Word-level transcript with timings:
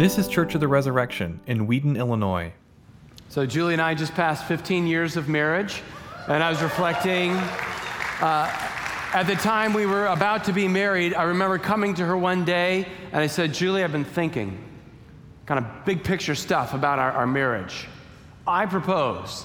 This 0.00 0.16
is 0.16 0.28
Church 0.28 0.54
of 0.54 0.62
the 0.62 0.66
Resurrection 0.66 1.40
in 1.46 1.66
Wheaton, 1.66 1.94
Illinois. 1.94 2.54
So, 3.28 3.44
Julie 3.44 3.74
and 3.74 3.82
I 3.82 3.94
just 3.94 4.14
passed 4.14 4.46
15 4.46 4.86
years 4.86 5.18
of 5.18 5.28
marriage, 5.28 5.82
and 6.26 6.42
I 6.42 6.48
was 6.48 6.62
reflecting. 6.62 7.32
Uh, 7.32 8.50
at 9.12 9.24
the 9.24 9.34
time 9.34 9.74
we 9.74 9.84
were 9.84 10.06
about 10.06 10.44
to 10.44 10.54
be 10.54 10.66
married, 10.68 11.12
I 11.12 11.24
remember 11.24 11.58
coming 11.58 11.92
to 11.96 12.06
her 12.06 12.16
one 12.16 12.46
day 12.46 12.88
and 13.12 13.20
I 13.20 13.26
said, 13.26 13.52
Julie, 13.52 13.84
I've 13.84 13.92
been 13.92 14.06
thinking 14.06 14.64
kind 15.44 15.62
of 15.62 15.84
big 15.84 16.02
picture 16.02 16.34
stuff 16.34 16.72
about 16.72 16.98
our, 16.98 17.12
our 17.12 17.26
marriage. 17.26 17.86
I 18.46 18.64
propose 18.64 19.44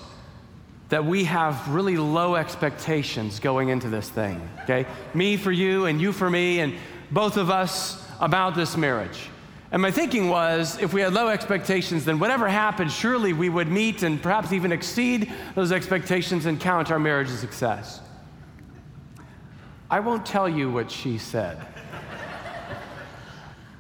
that 0.88 1.04
we 1.04 1.26
have 1.26 1.68
really 1.68 1.98
low 1.98 2.36
expectations 2.36 3.42
going 3.42 3.68
into 3.68 3.90
this 3.90 4.08
thing, 4.10 4.50
okay? 4.64 4.86
Me 5.14 5.36
for 5.36 5.52
you 5.52 5.88
and 5.88 6.00
you 6.00 6.14
for 6.14 6.30
me, 6.30 6.62
and 6.62 6.76
both 7.12 7.36
of 7.36 7.50
us 7.50 8.02
about 8.22 8.56
this 8.56 8.78
marriage. 8.78 9.28
And 9.72 9.82
my 9.82 9.92
thinking 9.92 10.30
was 10.30 10.80
if 10.82 10.94
we 10.94 11.02
had 11.02 11.14
low 11.14 11.28
expectations, 11.28 12.06
then 12.06 12.20
whatever 12.20 12.48
happened, 12.48 12.92
surely 12.92 13.34
we 13.34 13.50
would 13.50 13.68
meet 13.68 14.04
and 14.04 14.22
perhaps 14.22 14.52
even 14.52 14.72
exceed 14.72 15.32
those 15.56 15.72
expectations 15.72 16.46
and 16.46 16.60
count 16.60 16.92
our 16.92 17.00
marriage 17.00 17.30
a 17.30 17.38
success. 17.38 18.02
I 19.90 20.00
won't 20.00 20.26
tell 20.26 20.48
you 20.48 20.72
what 20.72 20.90
she 20.90 21.18
said. 21.18 21.58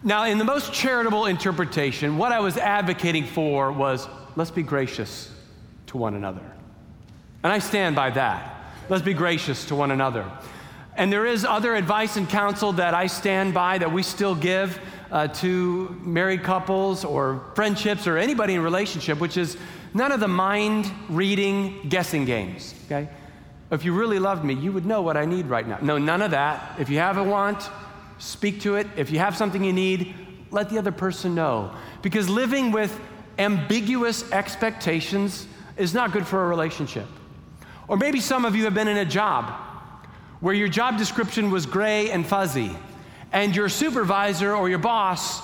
now, 0.04 0.26
in 0.26 0.38
the 0.38 0.44
most 0.44 0.74
charitable 0.74 1.26
interpretation, 1.26 2.18
what 2.18 2.32
I 2.32 2.40
was 2.40 2.58
advocating 2.58 3.26
for 3.26 3.72
was 3.72 4.08
let's 4.36 4.52
be 4.52 4.64
gracious 4.64 5.32
to 5.88 5.98
one 5.98 6.16
another. 6.16 6.44
And 7.44 7.54
I 7.54 7.60
stand 7.60 7.96
by 7.96 8.10
that. 8.12 8.74
Let's 8.90 9.04
be 9.04 9.14
gracious 9.14 9.66
to 9.66 9.76
one 9.76 9.92
another. 9.92 10.30
And 10.98 11.12
there 11.12 11.26
is 11.26 11.44
other 11.44 11.76
advice 11.76 12.16
and 12.16 12.28
counsel 12.28 12.72
that 12.74 12.94
I 12.94 13.08
stand 13.08 13.54
by 13.54 13.78
that 13.78 13.92
we 13.92 14.02
still 14.02 14.34
give 14.34 14.80
uh, 15.12 15.28
to 15.28 16.00
married 16.02 16.44
couples 16.44 17.04
or 17.04 17.42
friendships 17.54 18.08
or 18.08 18.18
anybody 18.18 18.54
in 18.54 18.62
relationship, 18.62 19.20
which 19.20 19.36
is 19.36 19.58
none 19.94 20.12
of 20.12 20.20
the 20.20 20.28
mind 20.28 20.90
reading 21.10 21.88
guessing 21.90 22.26
games, 22.26 22.74
okay? 22.86 23.10
If 23.72 23.84
you 23.84 23.94
really 23.94 24.20
loved 24.20 24.46
me, 24.46 24.54
you 24.54 24.72
would 24.72 24.86
know 24.86 25.02
what 25.02 25.18
I 25.18 25.26
need 25.26 25.48
right 25.48 25.68
now. 25.68 25.80
No, 25.82 25.98
none 25.98 26.22
of 26.22 26.32
that. 26.32 26.80
If 26.80 26.90
you 26.90 27.00
have 27.00 27.18
a 27.18 27.24
want, 27.24 27.70
speak 28.18 28.62
to 28.62 28.76
it. 28.76 28.88
If 28.96 29.12
you 29.12 29.20
have 29.20 29.36
something 29.36 29.64
you 29.64 29.74
need, 29.74 30.14
let 30.52 30.70
the 30.70 30.78
other 30.78 30.92
person 30.92 31.36
know. 31.36 31.76
Because 32.02 32.30
living 32.30 32.72
with 32.72 32.98
ambiguous 33.38 34.32
expectations 34.32 35.48
is 35.76 35.94
not 35.94 36.14
good 36.14 36.26
for 36.26 36.46
a 36.46 36.48
relationship. 36.48 37.08
Or 37.88 37.98
maybe 37.98 38.22
some 38.22 38.46
of 38.46 38.56
you 38.56 38.64
have 38.64 38.74
been 38.74 38.88
in 38.88 38.98
a 38.98 39.06
job 39.06 39.54
where 40.40 40.54
your 40.54 40.68
job 40.68 40.98
description 40.98 41.52
was 41.52 41.66
gray 41.66 42.12
and 42.12 42.26
fuzzy, 42.26 42.72
and 43.32 43.56
your 43.56 43.70
supervisor 43.70 44.56
or 44.56 44.70
your 44.70 44.80
boss 44.80 45.42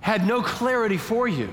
had 0.00 0.26
no 0.26 0.42
clarity 0.42 0.96
for 0.96 1.26
you. 1.26 1.50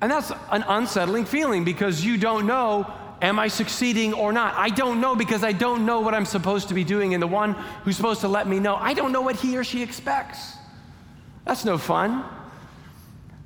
And 0.00 0.10
that's 0.10 0.32
an 0.50 0.64
unsettling 0.66 1.24
feeling 1.24 1.64
because 1.64 2.04
you 2.04 2.16
don't 2.18 2.46
know 2.46 2.92
Am 3.22 3.38
I 3.38 3.46
succeeding 3.46 4.12
or 4.12 4.32
not? 4.32 4.54
I 4.56 4.68
don't 4.68 5.00
know 5.00 5.14
because 5.14 5.44
I 5.44 5.52
don't 5.52 5.86
know 5.86 6.00
what 6.00 6.12
I'm 6.12 6.24
supposed 6.24 6.68
to 6.68 6.74
be 6.74 6.82
doing. 6.82 7.14
And 7.14 7.22
the 7.22 7.28
one 7.28 7.52
who's 7.84 7.96
supposed 7.96 8.22
to 8.22 8.28
let 8.28 8.48
me 8.48 8.58
know, 8.58 8.74
I 8.74 8.94
don't 8.94 9.12
know 9.12 9.20
what 9.20 9.36
he 9.36 9.56
or 9.56 9.62
she 9.62 9.80
expects. 9.80 10.56
That's 11.44 11.64
no 11.64 11.78
fun. 11.78 12.24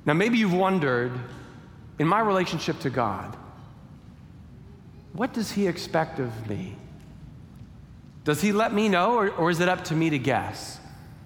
Now, 0.03 0.13
maybe 0.13 0.39
you've 0.39 0.53
wondered 0.53 1.11
in 1.99 2.07
my 2.07 2.21
relationship 2.21 2.79
to 2.79 2.89
God, 2.89 3.37
what 5.13 5.31
does 5.31 5.51
he 5.51 5.67
expect 5.67 6.17
of 6.17 6.49
me? 6.49 6.75
Does 8.27 8.41
he 8.41 8.51
let 8.51 8.73
me 8.73 8.89
know, 8.89 9.13
or, 9.13 9.29
or 9.29 9.49
is 9.49 9.61
it 9.61 9.69
up 9.69 9.85
to 9.85 9.95
me 9.95 10.09
to 10.09 10.19
guess? 10.19 10.81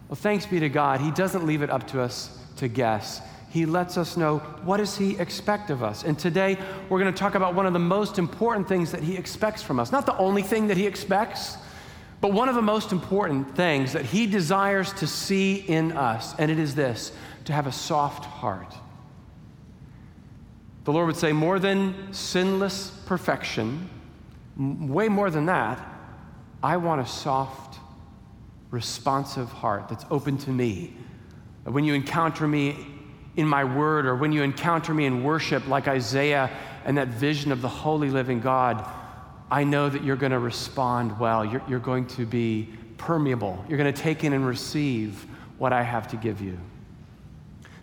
Well, 0.08 0.16
thanks 0.16 0.46
be 0.46 0.60
to 0.60 0.70
God, 0.70 1.02
he 1.02 1.10
doesn't 1.10 1.48
leave 1.48 1.64
it 1.64 1.72
up 1.72 1.88
to 1.88 2.00
us 2.00 2.38
to 2.58 2.68
guess. 2.68 3.24
He 3.50 3.66
lets 3.66 3.98
us 3.98 4.18
know 4.18 4.38
what 4.66 4.78
does 4.78 4.96
he 4.96 5.18
expect 5.18 5.72
of 5.72 5.82
us? 5.82 6.04
And 6.04 6.20
today 6.20 6.60
we're 6.90 7.00
going 7.00 7.12
to 7.12 7.18
talk 7.18 7.34
about 7.34 7.56
one 7.56 7.66
of 7.66 7.74
the 7.74 7.80
most 7.80 8.20
important 8.20 8.68
things 8.68 8.92
that 8.92 9.02
he 9.02 9.18
expects 9.18 9.64
from 9.64 9.80
us. 9.80 9.92
Not 9.92 10.06
the 10.06 10.16
only 10.18 10.44
thing 10.44 10.68
that 10.68 10.78
he 10.78 10.86
expects 10.86 11.58
but 12.22 12.34
one 12.34 12.48
of 12.50 12.54
the 12.54 12.62
most 12.62 12.92
important 12.92 13.56
things 13.56 13.94
that 13.94 14.06
he 14.06 14.28
desires 14.28 14.94
to 14.94 15.08
see 15.08 15.56
in 15.56 15.94
us 15.94 16.36
and 16.38 16.52
it 16.52 16.60
is 16.60 16.76
this 16.76 17.14
to 17.46 17.54
have 17.54 17.66
a 17.66 17.72
soft 17.72 18.26
heart. 18.26 18.76
The 20.84 20.94
lord 20.94 21.08
would 21.08 21.16
say 21.16 21.32
more 21.32 21.58
than 21.58 22.14
sinless 22.14 22.92
perfection 23.08 23.90
way 24.56 25.10
more 25.10 25.32
than 25.32 25.48
that 25.48 25.91
i 26.64 26.78
want 26.78 27.02
a 27.02 27.06
soft 27.06 27.80
responsive 28.70 29.50
heart 29.50 29.90
that's 29.90 30.06
open 30.10 30.38
to 30.38 30.50
me 30.50 30.96
when 31.66 31.84
you 31.84 31.94
encounter 31.94 32.48
me 32.48 32.76
in 33.36 33.48
my 33.48 33.64
word 33.64 34.06
or 34.06 34.16
when 34.16 34.32
you 34.32 34.44
encounter 34.44 34.94
me 34.94 35.06
in 35.06 35.24
worship, 35.24 35.68
like 35.68 35.88
Isaiah 35.88 36.50
and 36.86 36.98
that 36.98 37.10
vision 37.10 37.52
of 37.52 37.62
the 37.62 37.70
holy 37.70 38.10
living 38.10 38.40
God, 38.40 38.86
I 39.50 39.64
know 39.64 39.90
that 39.90 40.04
you're 40.04 40.16
going 40.16 40.32
to 40.32 40.40
respond 40.40 41.20
well. 41.20 41.46
You're, 41.46 41.62
you're 41.68 41.80
going 41.80 42.08
to 42.08 42.26
be 42.26 42.70
permeable. 42.98 43.64
You're 43.68 43.78
going 43.78 43.94
to 43.94 44.02
take 44.02 44.24
in 44.24 44.34
and 44.34 44.46
receive 44.46 45.26
what 45.58 45.74
I 45.74 45.84
have 45.84 46.08
to 46.10 46.18
give 46.18 46.42
you. 46.42 46.58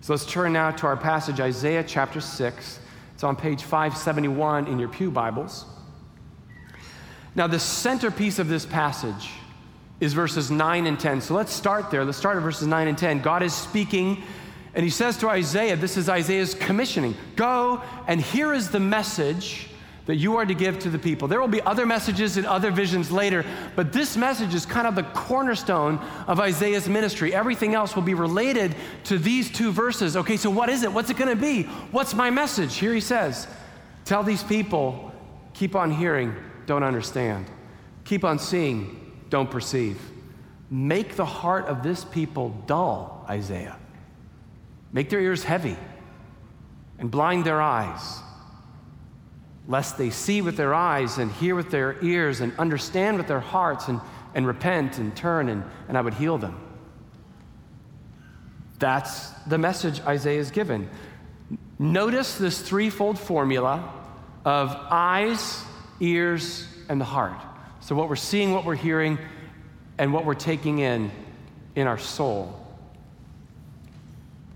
So 0.00 0.12
let's 0.12 0.26
turn 0.26 0.52
now 0.52 0.70
to 0.70 0.86
our 0.86 0.96
passage, 0.96 1.40
Isaiah 1.40 1.84
chapter 1.86 2.20
6. 2.20 2.80
It's 3.14 3.24
on 3.24 3.36
page 3.36 3.62
571 3.62 4.66
in 4.66 4.78
your 4.78 4.88
Pew 4.88 5.10
Bibles. 5.10 5.66
Now, 7.34 7.46
the 7.46 7.58
centerpiece 7.58 8.38
of 8.38 8.48
this 8.48 8.66
passage 8.66 9.30
is 10.00 10.12
verses 10.12 10.50
9 10.50 10.86
and 10.86 10.98
10. 10.98 11.20
So 11.20 11.34
let's 11.34 11.52
start 11.52 11.90
there. 11.90 12.04
Let's 12.04 12.18
start 12.18 12.36
at 12.36 12.42
verses 12.42 12.66
9 12.66 12.88
and 12.88 12.96
10. 12.96 13.20
God 13.20 13.42
is 13.42 13.54
speaking 13.54 14.22
and 14.74 14.84
he 14.84 14.90
says 14.90 15.16
to 15.18 15.28
Isaiah, 15.28 15.76
this 15.76 15.96
is 15.96 16.08
Isaiah's 16.08 16.54
commissioning 16.54 17.16
go 17.34 17.82
and 18.06 18.20
here 18.20 18.52
is 18.52 18.70
the 18.70 18.80
message 18.80 19.68
that 20.06 20.16
you 20.16 20.36
are 20.36 20.46
to 20.46 20.54
give 20.54 20.78
to 20.78 20.88
the 20.88 20.98
people. 20.98 21.28
There 21.28 21.40
will 21.40 21.48
be 21.48 21.60
other 21.62 21.84
messages 21.84 22.38
and 22.38 22.46
other 22.46 22.70
visions 22.70 23.10
later, 23.10 23.44
but 23.76 23.92
this 23.92 24.16
message 24.16 24.54
is 24.54 24.64
kind 24.64 24.86
of 24.86 24.94
the 24.94 25.02
cornerstone 25.02 25.98
of 26.26 26.40
Isaiah's 26.40 26.88
ministry. 26.88 27.34
Everything 27.34 27.74
else 27.74 27.94
will 27.94 28.04
be 28.04 28.14
related 28.14 28.74
to 29.04 29.18
these 29.18 29.50
two 29.50 29.70
verses. 29.70 30.16
Okay, 30.16 30.38
so 30.38 30.48
what 30.48 30.70
is 30.70 30.82
it? 30.82 30.90
What's 30.90 31.10
it 31.10 31.18
going 31.18 31.28
to 31.28 31.36
be? 31.36 31.64
What's 31.90 32.14
my 32.14 32.30
message? 32.30 32.76
Here 32.76 32.94
he 32.94 33.02
says, 33.02 33.48
Tell 34.06 34.22
these 34.22 34.42
people, 34.42 35.12
keep 35.52 35.76
on 35.76 35.90
hearing, 35.90 36.34
don't 36.68 36.84
understand. 36.84 37.46
Keep 38.04 38.24
on 38.24 38.38
seeing, 38.38 39.24
don't 39.30 39.50
perceive. 39.50 40.00
Make 40.70 41.16
the 41.16 41.24
heart 41.24 41.64
of 41.64 41.82
this 41.82 42.04
people 42.04 42.50
dull, 42.66 43.24
Isaiah. 43.28 43.76
Make 44.92 45.08
their 45.08 45.20
ears 45.20 45.42
heavy 45.42 45.76
and 46.98 47.10
blind 47.10 47.44
their 47.44 47.60
eyes, 47.60 48.20
lest 49.66 49.96
they 49.96 50.10
see 50.10 50.42
with 50.42 50.56
their 50.58 50.74
eyes 50.74 51.16
and 51.16 51.32
hear 51.32 51.54
with 51.54 51.70
their 51.70 51.96
ears 52.04 52.40
and 52.40 52.52
understand 52.58 53.16
with 53.16 53.28
their 53.28 53.40
hearts 53.40 53.88
and, 53.88 54.00
and 54.34 54.46
repent 54.46 54.98
and 54.98 55.16
turn, 55.16 55.48
and, 55.48 55.64
and 55.88 55.96
I 55.96 56.02
would 56.02 56.14
heal 56.14 56.36
them. 56.36 56.60
That's 58.78 59.30
the 59.46 59.58
message 59.58 60.00
Isaiah 60.02 60.38
is 60.38 60.50
given. 60.50 60.90
Notice 61.78 62.36
this 62.36 62.60
threefold 62.60 63.18
formula 63.18 63.90
of 64.44 64.76
eyes, 64.90 65.64
ears, 66.00 66.66
and 66.88 67.00
the 67.00 67.04
heart. 67.04 67.41
So, 67.81 67.94
what 67.94 68.09
we're 68.09 68.16
seeing, 68.16 68.53
what 68.53 68.64
we're 68.64 68.75
hearing, 68.75 69.19
and 69.98 70.12
what 70.12 70.25
we're 70.25 70.34
taking 70.34 70.78
in 70.78 71.10
in 71.75 71.86
our 71.86 71.98
soul. 71.98 72.54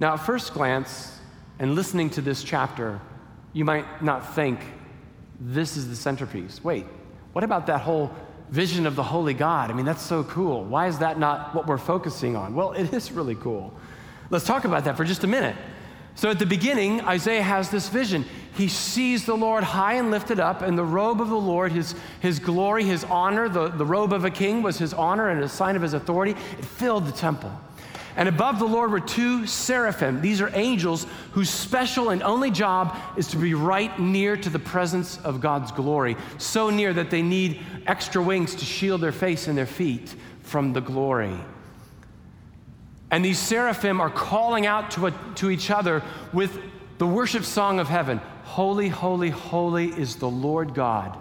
Now, 0.01 0.15
at 0.15 0.17
first 0.17 0.55
glance, 0.55 1.19
and 1.59 1.75
listening 1.75 2.11
to 2.11 2.21
this 2.21 2.43
chapter, 2.43 3.01
you 3.53 3.65
might 3.65 4.03
not 4.03 4.35
think 4.35 4.61
this 5.41 5.77
is 5.77 5.89
the 5.89 5.97
centerpiece. 5.97 6.63
Wait, 6.65 6.87
what 7.33 7.45
about 7.45 7.67
that 7.67 7.81
whole 7.81 8.11
vision 8.51 8.87
of 8.87 8.97
the 8.97 9.03
holy 9.03 9.35
God? 9.35 9.71
I 9.71 9.75
mean, 9.75 9.87
that's 9.87 10.03
so 10.03 10.25
cool. 10.25 10.65
Why 10.65 10.89
is 10.89 10.99
that 10.99 11.19
not 11.19 11.55
what 11.55 11.67
we're 11.67 11.79
focusing 11.79 12.37
on? 12.37 12.55
Well, 12.55 12.73
it 12.73 12.93
is 12.93 13.13
really 13.13 13.35
cool. 13.35 13.73
Let's 14.31 14.45
talk 14.45 14.65
about 14.65 14.85
that 14.85 14.97
for 14.97 15.05
just 15.05 15.25
a 15.25 15.27
minute. 15.27 15.57
So, 16.15 16.31
at 16.31 16.39
the 16.39 16.47
beginning, 16.47 17.01
Isaiah 17.01 17.43
has 17.43 17.71
this 17.71 17.89
vision. 17.89 18.25
He 18.55 18.69
sees 18.69 19.25
the 19.25 19.37
Lord 19.37 19.65
high 19.65 19.95
and 19.95 20.11
lifted 20.11 20.39
up, 20.39 20.61
and 20.61 20.77
the 20.77 20.85
robe 20.85 21.21
of 21.21 21.31
the 21.31 21.35
Lord, 21.35 21.73
his, 21.73 21.95
his 22.21 22.39
glory, 22.39 22.85
his 22.85 23.03
honor, 23.05 23.49
the, 23.49 23.69
the 23.69 23.87
robe 23.87 24.13
of 24.13 24.25
a 24.25 24.31
king 24.31 24.63
was 24.63 24.79
his 24.79 24.93
honor 24.93 25.31
and 25.31 25.43
a 25.43 25.49
sign 25.49 25.75
of 25.75 25.83
his 25.83 25.95
authority. 25.95 26.33
It 26.33 26.65
filled 26.65 27.07
the 27.07 27.13
temple. 27.13 27.51
And 28.15 28.29
above 28.29 28.59
the 28.59 28.67
Lord 28.67 28.91
were 28.91 29.01
two 29.01 29.47
seraphim. 29.47 30.21
These 30.21 30.43
are 30.43 30.51
angels 30.53 31.07
whose 31.33 31.49
special 31.49 32.11
and 32.11 32.23
only 32.23 32.51
job 32.51 32.95
is 33.17 33.29
to 33.29 33.39
be 33.39 33.55
right 33.55 33.99
near 33.99 34.37
to 34.37 34.51
the 34.51 34.59
presence 34.59 35.19
of 35.25 35.41
God's 35.41 35.73
glory, 35.73 36.17
so 36.37 36.69
near 36.69 36.93
that 36.93 37.11
they 37.11 37.23
need 37.23 37.61
extra 37.87 38.23
wings 38.23 38.55
to 38.57 38.67
shield 38.67 39.01
their 39.01 39.13
face 39.13 39.49
and 39.49 39.57
their 39.57 39.67
feet 39.67 40.15
from 40.43 40.75
the 40.75 40.81
glory. 40.81 41.39
And 43.13 43.23
these 43.23 43.39
seraphim 43.39 44.01
are 44.01 44.11
calling 44.11 44.65
out 44.67 44.91
to, 44.93 45.09
a, 45.09 45.15
to 45.37 45.51
each 45.51 45.71
other 45.71 46.03
with 46.33 46.59
the 46.97 47.07
worship 47.07 47.45
song 47.45 47.79
of 47.79 47.89
heaven 47.89 48.21
Holy, 48.45 48.89
holy, 48.89 49.31
holy 49.31 49.89
is 49.89 50.17
the 50.17 50.29
Lord 50.29 50.75
God 50.75 51.17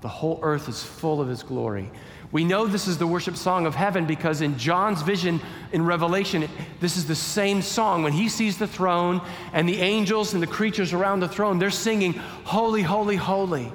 The 0.00 0.08
whole 0.08 0.40
earth 0.42 0.68
is 0.68 0.82
full 0.82 1.20
of 1.20 1.28
his 1.28 1.42
glory. 1.42 1.90
We 2.30 2.44
know 2.44 2.66
this 2.66 2.86
is 2.86 2.98
the 2.98 3.06
worship 3.06 3.36
song 3.36 3.66
of 3.66 3.74
heaven 3.74 4.04
because 4.04 4.42
in 4.42 4.58
John's 4.58 5.00
vision 5.00 5.40
in 5.72 5.86
Revelation, 5.86 6.46
this 6.78 6.98
is 6.98 7.06
the 7.06 7.14
same 7.14 7.62
song. 7.62 8.02
When 8.02 8.12
he 8.12 8.28
sees 8.28 8.58
the 8.58 8.66
throne 8.66 9.22
and 9.54 9.66
the 9.66 9.80
angels 9.80 10.34
and 10.34 10.42
the 10.42 10.46
creatures 10.46 10.92
around 10.92 11.20
the 11.20 11.28
throne, 11.28 11.58
they're 11.58 11.70
singing, 11.70 12.12
Holy, 12.44 12.82
holy, 12.82 13.16
holy 13.16 13.72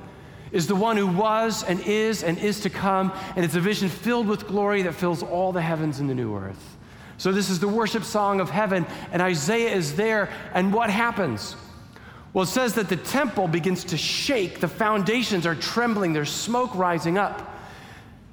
is 0.51 0.67
the 0.67 0.75
one 0.75 0.97
who 0.97 1.07
was 1.07 1.63
and 1.63 1.79
is 1.79 2.23
and 2.23 2.37
is 2.37 2.59
to 2.59 2.69
come. 2.69 3.11
And 3.35 3.43
it's 3.43 3.55
a 3.55 3.59
vision 3.59 3.89
filled 3.89 4.27
with 4.27 4.47
glory 4.47 4.83
that 4.83 4.93
fills 4.93 5.23
all 5.23 5.51
the 5.51 5.61
heavens 5.61 5.99
and 5.99 6.09
the 6.09 6.13
new 6.13 6.35
earth. 6.35 6.77
So, 7.17 7.31
this 7.31 7.49
is 7.49 7.59
the 7.59 7.67
worship 7.67 8.03
song 8.03 8.39
of 8.39 8.49
heaven, 8.49 8.85
and 9.11 9.21
Isaiah 9.21 9.73
is 9.73 9.95
there. 9.95 10.29
And 10.53 10.73
what 10.73 10.89
happens? 10.89 11.55
Well, 12.33 12.43
it 12.43 12.47
says 12.47 12.73
that 12.75 12.89
the 12.89 12.97
temple 12.97 13.47
begins 13.47 13.83
to 13.85 13.97
shake, 13.97 14.59
the 14.59 14.67
foundations 14.67 15.45
are 15.45 15.55
trembling, 15.55 16.13
there's 16.13 16.31
smoke 16.31 16.73
rising 16.75 17.17
up. 17.17 17.51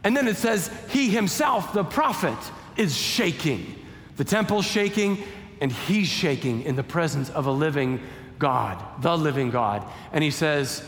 And 0.02 0.16
then 0.16 0.26
it 0.26 0.36
says, 0.36 0.70
He 0.88 1.10
himself, 1.10 1.72
the 1.74 1.84
prophet, 1.84 2.38
is 2.76 2.96
shaking. 2.96 3.76
The 4.16 4.24
temple's 4.24 4.64
shaking, 4.64 5.22
and 5.60 5.70
he's 5.70 6.08
shaking 6.08 6.62
in 6.62 6.76
the 6.76 6.82
presence 6.82 7.28
of 7.30 7.46
a 7.46 7.52
living 7.52 8.00
God, 8.38 8.82
the 9.02 9.16
living 9.16 9.50
God. 9.50 9.84
And 10.12 10.24
he 10.24 10.30
says, 10.30 10.82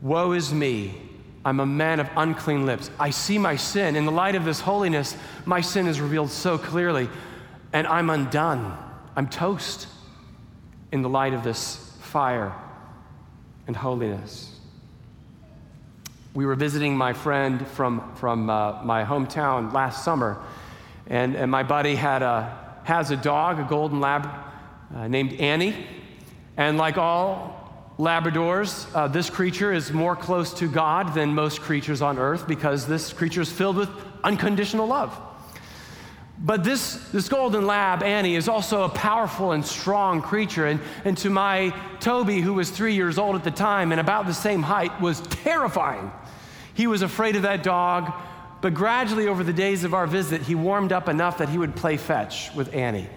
Woe 0.00 0.32
is 0.32 0.52
me. 0.52 1.09
I'm 1.44 1.60
a 1.60 1.66
man 1.66 2.00
of 2.00 2.08
unclean 2.16 2.66
lips. 2.66 2.90
I 2.98 3.10
see 3.10 3.38
my 3.38 3.56
sin. 3.56 3.96
In 3.96 4.04
the 4.04 4.12
light 4.12 4.34
of 4.34 4.44
this 4.44 4.60
holiness, 4.60 5.16
my 5.46 5.60
sin 5.60 5.86
is 5.86 6.00
revealed 6.00 6.30
so 6.30 6.58
clearly, 6.58 7.08
and 7.72 7.86
I'm 7.86 8.10
undone. 8.10 8.76
I'm 9.16 9.28
toast 9.28 9.88
in 10.92 11.02
the 11.02 11.08
light 11.08 11.32
of 11.32 11.42
this 11.42 11.96
fire 12.00 12.54
and 13.66 13.74
holiness. 13.74 14.54
We 16.34 16.44
were 16.44 16.54
visiting 16.54 16.96
my 16.96 17.12
friend 17.12 17.66
from, 17.68 18.14
from 18.16 18.50
uh, 18.50 18.82
my 18.84 19.04
hometown 19.04 19.72
last 19.72 20.04
summer, 20.04 20.38
and, 21.06 21.34
and 21.34 21.50
my 21.50 21.62
buddy 21.62 21.94
had 21.94 22.22
a, 22.22 22.80
has 22.84 23.10
a 23.10 23.16
dog, 23.16 23.58
a 23.58 23.64
golden 23.64 24.00
lab 24.00 24.28
uh, 24.94 25.08
named 25.08 25.32
Annie. 25.40 25.86
And 26.56 26.76
like 26.76 26.98
all 26.98 27.59
Labradors, 28.00 28.86
uh, 28.94 29.08
this 29.08 29.28
creature 29.28 29.74
is 29.74 29.92
more 29.92 30.16
close 30.16 30.54
to 30.54 30.66
God 30.66 31.12
than 31.12 31.34
most 31.34 31.60
creatures 31.60 32.00
on 32.00 32.18
earth 32.18 32.48
because 32.48 32.86
this 32.86 33.12
creature 33.12 33.42
is 33.42 33.52
filled 33.52 33.76
with 33.76 33.90
unconditional 34.24 34.86
love. 34.86 35.14
But 36.38 36.64
this, 36.64 36.94
this 37.10 37.28
golden 37.28 37.66
lab, 37.66 38.02
Annie, 38.02 38.36
is 38.36 38.48
also 38.48 38.84
a 38.84 38.88
powerful 38.88 39.52
and 39.52 39.62
strong 39.62 40.22
creature. 40.22 40.66
And, 40.66 40.80
and 41.04 41.18
to 41.18 41.28
my 41.28 41.78
Toby, 42.00 42.40
who 42.40 42.54
was 42.54 42.70
three 42.70 42.94
years 42.94 43.18
old 43.18 43.36
at 43.36 43.44
the 43.44 43.50
time 43.50 43.92
and 43.92 44.00
about 44.00 44.24
the 44.24 44.32
same 44.32 44.62
height, 44.62 44.98
was 45.02 45.20
terrifying. 45.20 46.10
He 46.72 46.86
was 46.86 47.02
afraid 47.02 47.36
of 47.36 47.42
that 47.42 47.62
dog, 47.62 48.10
but 48.62 48.72
gradually 48.72 49.28
over 49.28 49.44
the 49.44 49.52
days 49.52 49.84
of 49.84 49.92
our 49.92 50.06
visit, 50.06 50.40
he 50.40 50.54
warmed 50.54 50.92
up 50.92 51.06
enough 51.06 51.36
that 51.36 51.50
he 51.50 51.58
would 51.58 51.76
play 51.76 51.98
fetch 51.98 52.50
with 52.54 52.74
Annie. 52.74 53.10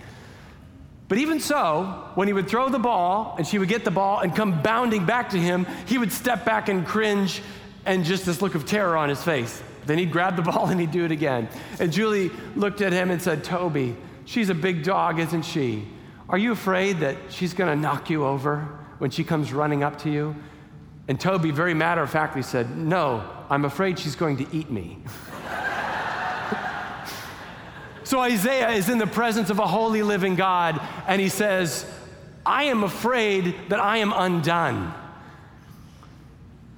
But 1.07 1.17
even 1.17 1.39
so, 1.39 2.09
when 2.15 2.27
he 2.27 2.33
would 2.33 2.47
throw 2.47 2.69
the 2.69 2.79
ball 2.79 3.35
and 3.37 3.45
she 3.45 3.59
would 3.59 3.69
get 3.69 3.83
the 3.83 3.91
ball 3.91 4.19
and 4.19 4.35
come 4.35 4.61
bounding 4.61 5.05
back 5.05 5.29
to 5.31 5.37
him, 5.39 5.67
he 5.85 5.97
would 5.97 6.11
step 6.11 6.45
back 6.45 6.69
and 6.69 6.85
cringe 6.85 7.41
and 7.85 8.05
just 8.05 8.25
this 8.25 8.41
look 8.41 8.55
of 8.55 8.65
terror 8.65 8.95
on 8.95 9.09
his 9.09 9.21
face. 9.21 9.61
Then 9.85 9.97
he'd 9.97 10.11
grab 10.11 10.35
the 10.35 10.41
ball 10.51 10.67
and 10.67 10.79
he'd 10.79 10.91
do 10.91 11.05
it 11.05 11.11
again. 11.11 11.49
And 11.79 11.91
Julie 11.91 12.31
looked 12.55 12.81
at 12.81 12.93
him 12.93 13.11
and 13.11 13.21
said, 13.21 13.43
Toby, 13.43 13.95
she's 14.25 14.49
a 14.49 14.55
big 14.55 14.83
dog, 14.83 15.19
isn't 15.19 15.43
she? 15.43 15.87
Are 16.29 16.37
you 16.37 16.51
afraid 16.51 16.99
that 16.99 17.17
she's 17.29 17.53
going 17.53 17.69
to 17.69 17.79
knock 17.79 18.09
you 18.09 18.25
over 18.25 18.67
when 18.99 19.11
she 19.11 19.23
comes 19.23 19.51
running 19.51 19.83
up 19.83 19.99
to 19.99 20.09
you? 20.09 20.35
And 21.07 21.19
Toby, 21.19 21.51
very 21.51 21.73
matter 21.73 22.01
of 22.01 22.09
factly, 22.09 22.41
said, 22.41 22.77
No, 22.77 23.29
I'm 23.49 23.65
afraid 23.65 23.99
she's 23.99 24.15
going 24.15 24.37
to 24.37 24.47
eat 24.55 24.71
me. 24.71 24.99
So 28.03 28.19
Isaiah 28.19 28.71
is 28.71 28.89
in 28.89 28.97
the 28.97 29.07
presence 29.07 29.49
of 29.49 29.59
a 29.59 29.67
holy 29.67 30.03
living 30.03 30.35
God, 30.35 30.81
and 31.07 31.21
he 31.21 31.29
says, 31.29 31.85
I 32.45 32.65
am 32.65 32.83
afraid 32.83 33.55
that 33.69 33.79
I 33.79 33.97
am 33.97 34.11
undone. 34.13 34.93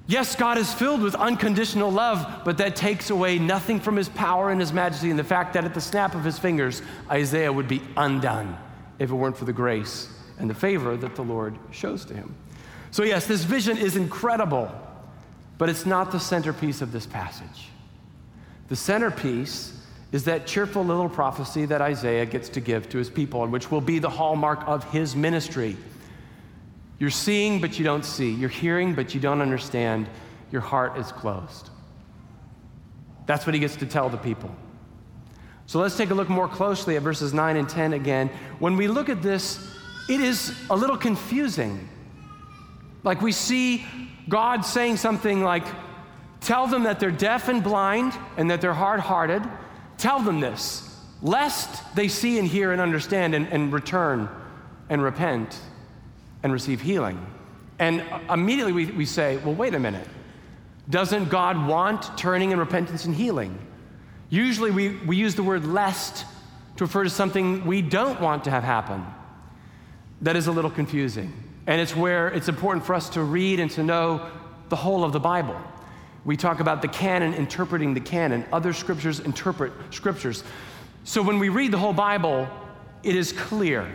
Yes, 0.08 0.36
God 0.36 0.56
is 0.56 0.72
filled 0.72 1.02
with 1.02 1.16
unconditional 1.16 1.90
love, 1.90 2.42
but 2.44 2.58
that 2.58 2.76
takes 2.76 3.10
away 3.10 3.40
nothing 3.40 3.80
from 3.80 3.96
his 3.96 4.08
power 4.08 4.50
and 4.50 4.60
his 4.60 4.72
majesty 4.72 5.10
and 5.10 5.18
the 5.18 5.24
fact 5.24 5.54
that 5.54 5.64
at 5.64 5.74
the 5.74 5.80
snap 5.80 6.14
of 6.14 6.22
his 6.22 6.38
fingers, 6.38 6.80
Isaiah 7.10 7.52
would 7.52 7.66
be 7.66 7.82
undone 7.96 8.56
if 9.00 9.10
it 9.10 9.14
weren't 9.14 9.36
for 9.36 9.46
the 9.46 9.52
grace 9.52 10.08
and 10.38 10.48
the 10.48 10.54
favor 10.54 10.96
that 10.96 11.16
the 11.16 11.22
Lord 11.22 11.58
shows 11.72 12.04
to 12.04 12.14
him. 12.14 12.36
So, 12.92 13.02
yes, 13.02 13.26
this 13.26 13.42
vision 13.42 13.78
is 13.78 13.96
incredible, 13.96 14.70
but 15.58 15.68
it's 15.68 15.86
not 15.86 16.12
the 16.12 16.20
centerpiece 16.20 16.82
of 16.82 16.92
this 16.92 17.04
passage. 17.04 17.68
The 18.68 18.76
centerpiece 18.76 19.72
is 20.12 20.24
that 20.24 20.46
cheerful 20.46 20.84
little 20.84 21.08
prophecy 21.08 21.66
that 21.66 21.80
Isaiah 21.80 22.26
gets 22.26 22.48
to 22.50 22.60
give 22.60 22.88
to 22.90 22.98
his 22.98 23.10
people, 23.10 23.42
and 23.42 23.52
which 23.52 23.70
will 23.70 23.80
be 23.80 23.98
the 23.98 24.10
hallmark 24.10 24.62
of 24.66 24.84
his 24.90 25.16
ministry. 25.16 25.76
You're 26.98 27.10
seeing, 27.10 27.60
but 27.60 27.78
you 27.78 27.84
don't 27.84 28.04
see. 28.04 28.30
You're 28.30 28.48
hearing, 28.48 28.94
but 28.94 29.14
you 29.14 29.20
don't 29.20 29.42
understand. 29.42 30.08
Your 30.50 30.60
heart 30.60 30.96
is 30.96 31.10
closed. 31.12 31.70
That's 33.26 33.44
what 33.46 33.54
he 33.54 33.60
gets 33.60 33.76
to 33.76 33.86
tell 33.86 34.08
the 34.08 34.16
people. 34.16 34.54
So 35.66 35.80
let's 35.80 35.96
take 35.96 36.10
a 36.10 36.14
look 36.14 36.28
more 36.28 36.46
closely 36.46 36.96
at 36.96 37.02
verses 37.02 37.34
9 37.34 37.56
and 37.56 37.68
10 37.68 37.92
again. 37.92 38.30
When 38.60 38.76
we 38.76 38.86
look 38.86 39.08
at 39.08 39.20
this, 39.20 39.76
it 40.08 40.20
is 40.20 40.56
a 40.70 40.76
little 40.76 40.96
confusing. 40.96 41.88
Like 43.02 43.20
we 43.20 43.32
see 43.32 43.84
God 44.28 44.64
saying 44.64 44.98
something 44.98 45.42
like, 45.42 45.64
Tell 46.40 46.68
them 46.68 46.84
that 46.84 47.00
they're 47.00 47.10
deaf 47.10 47.48
and 47.48 47.64
blind 47.64 48.12
and 48.36 48.50
that 48.50 48.60
they're 48.60 48.72
hard 48.72 49.00
hearted 49.00 49.42
Tell 49.98 50.20
them 50.20 50.40
this, 50.40 50.82
lest 51.22 51.94
they 51.94 52.08
see 52.08 52.38
and 52.38 52.46
hear 52.46 52.72
and 52.72 52.80
understand 52.80 53.34
and, 53.34 53.46
and 53.48 53.72
return 53.72 54.28
and 54.88 55.02
repent 55.02 55.58
and 56.42 56.52
receive 56.52 56.80
healing. 56.80 57.24
And 57.78 58.02
immediately 58.30 58.72
we, 58.72 58.86
we 58.86 59.04
say, 59.04 59.36
well, 59.38 59.54
wait 59.54 59.74
a 59.74 59.78
minute. 59.78 60.06
Doesn't 60.88 61.28
God 61.28 61.66
want 61.66 62.16
turning 62.16 62.52
and 62.52 62.60
repentance 62.60 63.04
and 63.04 63.14
healing? 63.14 63.58
Usually 64.30 64.70
we, 64.70 64.96
we 64.96 65.16
use 65.16 65.34
the 65.34 65.42
word 65.42 65.64
lest 65.64 66.24
to 66.76 66.84
refer 66.84 67.04
to 67.04 67.10
something 67.10 67.64
we 67.66 67.82
don't 67.82 68.20
want 68.20 68.44
to 68.44 68.50
have 68.50 68.64
happen. 68.64 69.04
That 70.22 70.36
is 70.36 70.46
a 70.46 70.52
little 70.52 70.70
confusing. 70.70 71.32
And 71.66 71.80
it's 71.80 71.96
where 71.96 72.28
it's 72.28 72.48
important 72.48 72.86
for 72.86 72.94
us 72.94 73.10
to 73.10 73.22
read 73.22 73.60
and 73.60 73.70
to 73.72 73.82
know 73.82 74.30
the 74.68 74.76
whole 74.76 75.04
of 75.04 75.12
the 75.12 75.20
Bible. 75.20 75.60
We 76.26 76.36
talk 76.36 76.58
about 76.58 76.82
the 76.82 76.88
canon 76.88 77.34
interpreting 77.34 77.94
the 77.94 78.00
canon. 78.00 78.44
Other 78.52 78.72
scriptures 78.72 79.20
interpret 79.20 79.72
scriptures. 79.90 80.42
So 81.04 81.22
when 81.22 81.38
we 81.38 81.48
read 81.50 81.70
the 81.70 81.78
whole 81.78 81.92
Bible, 81.92 82.48
it 83.04 83.14
is 83.14 83.32
clear 83.32 83.88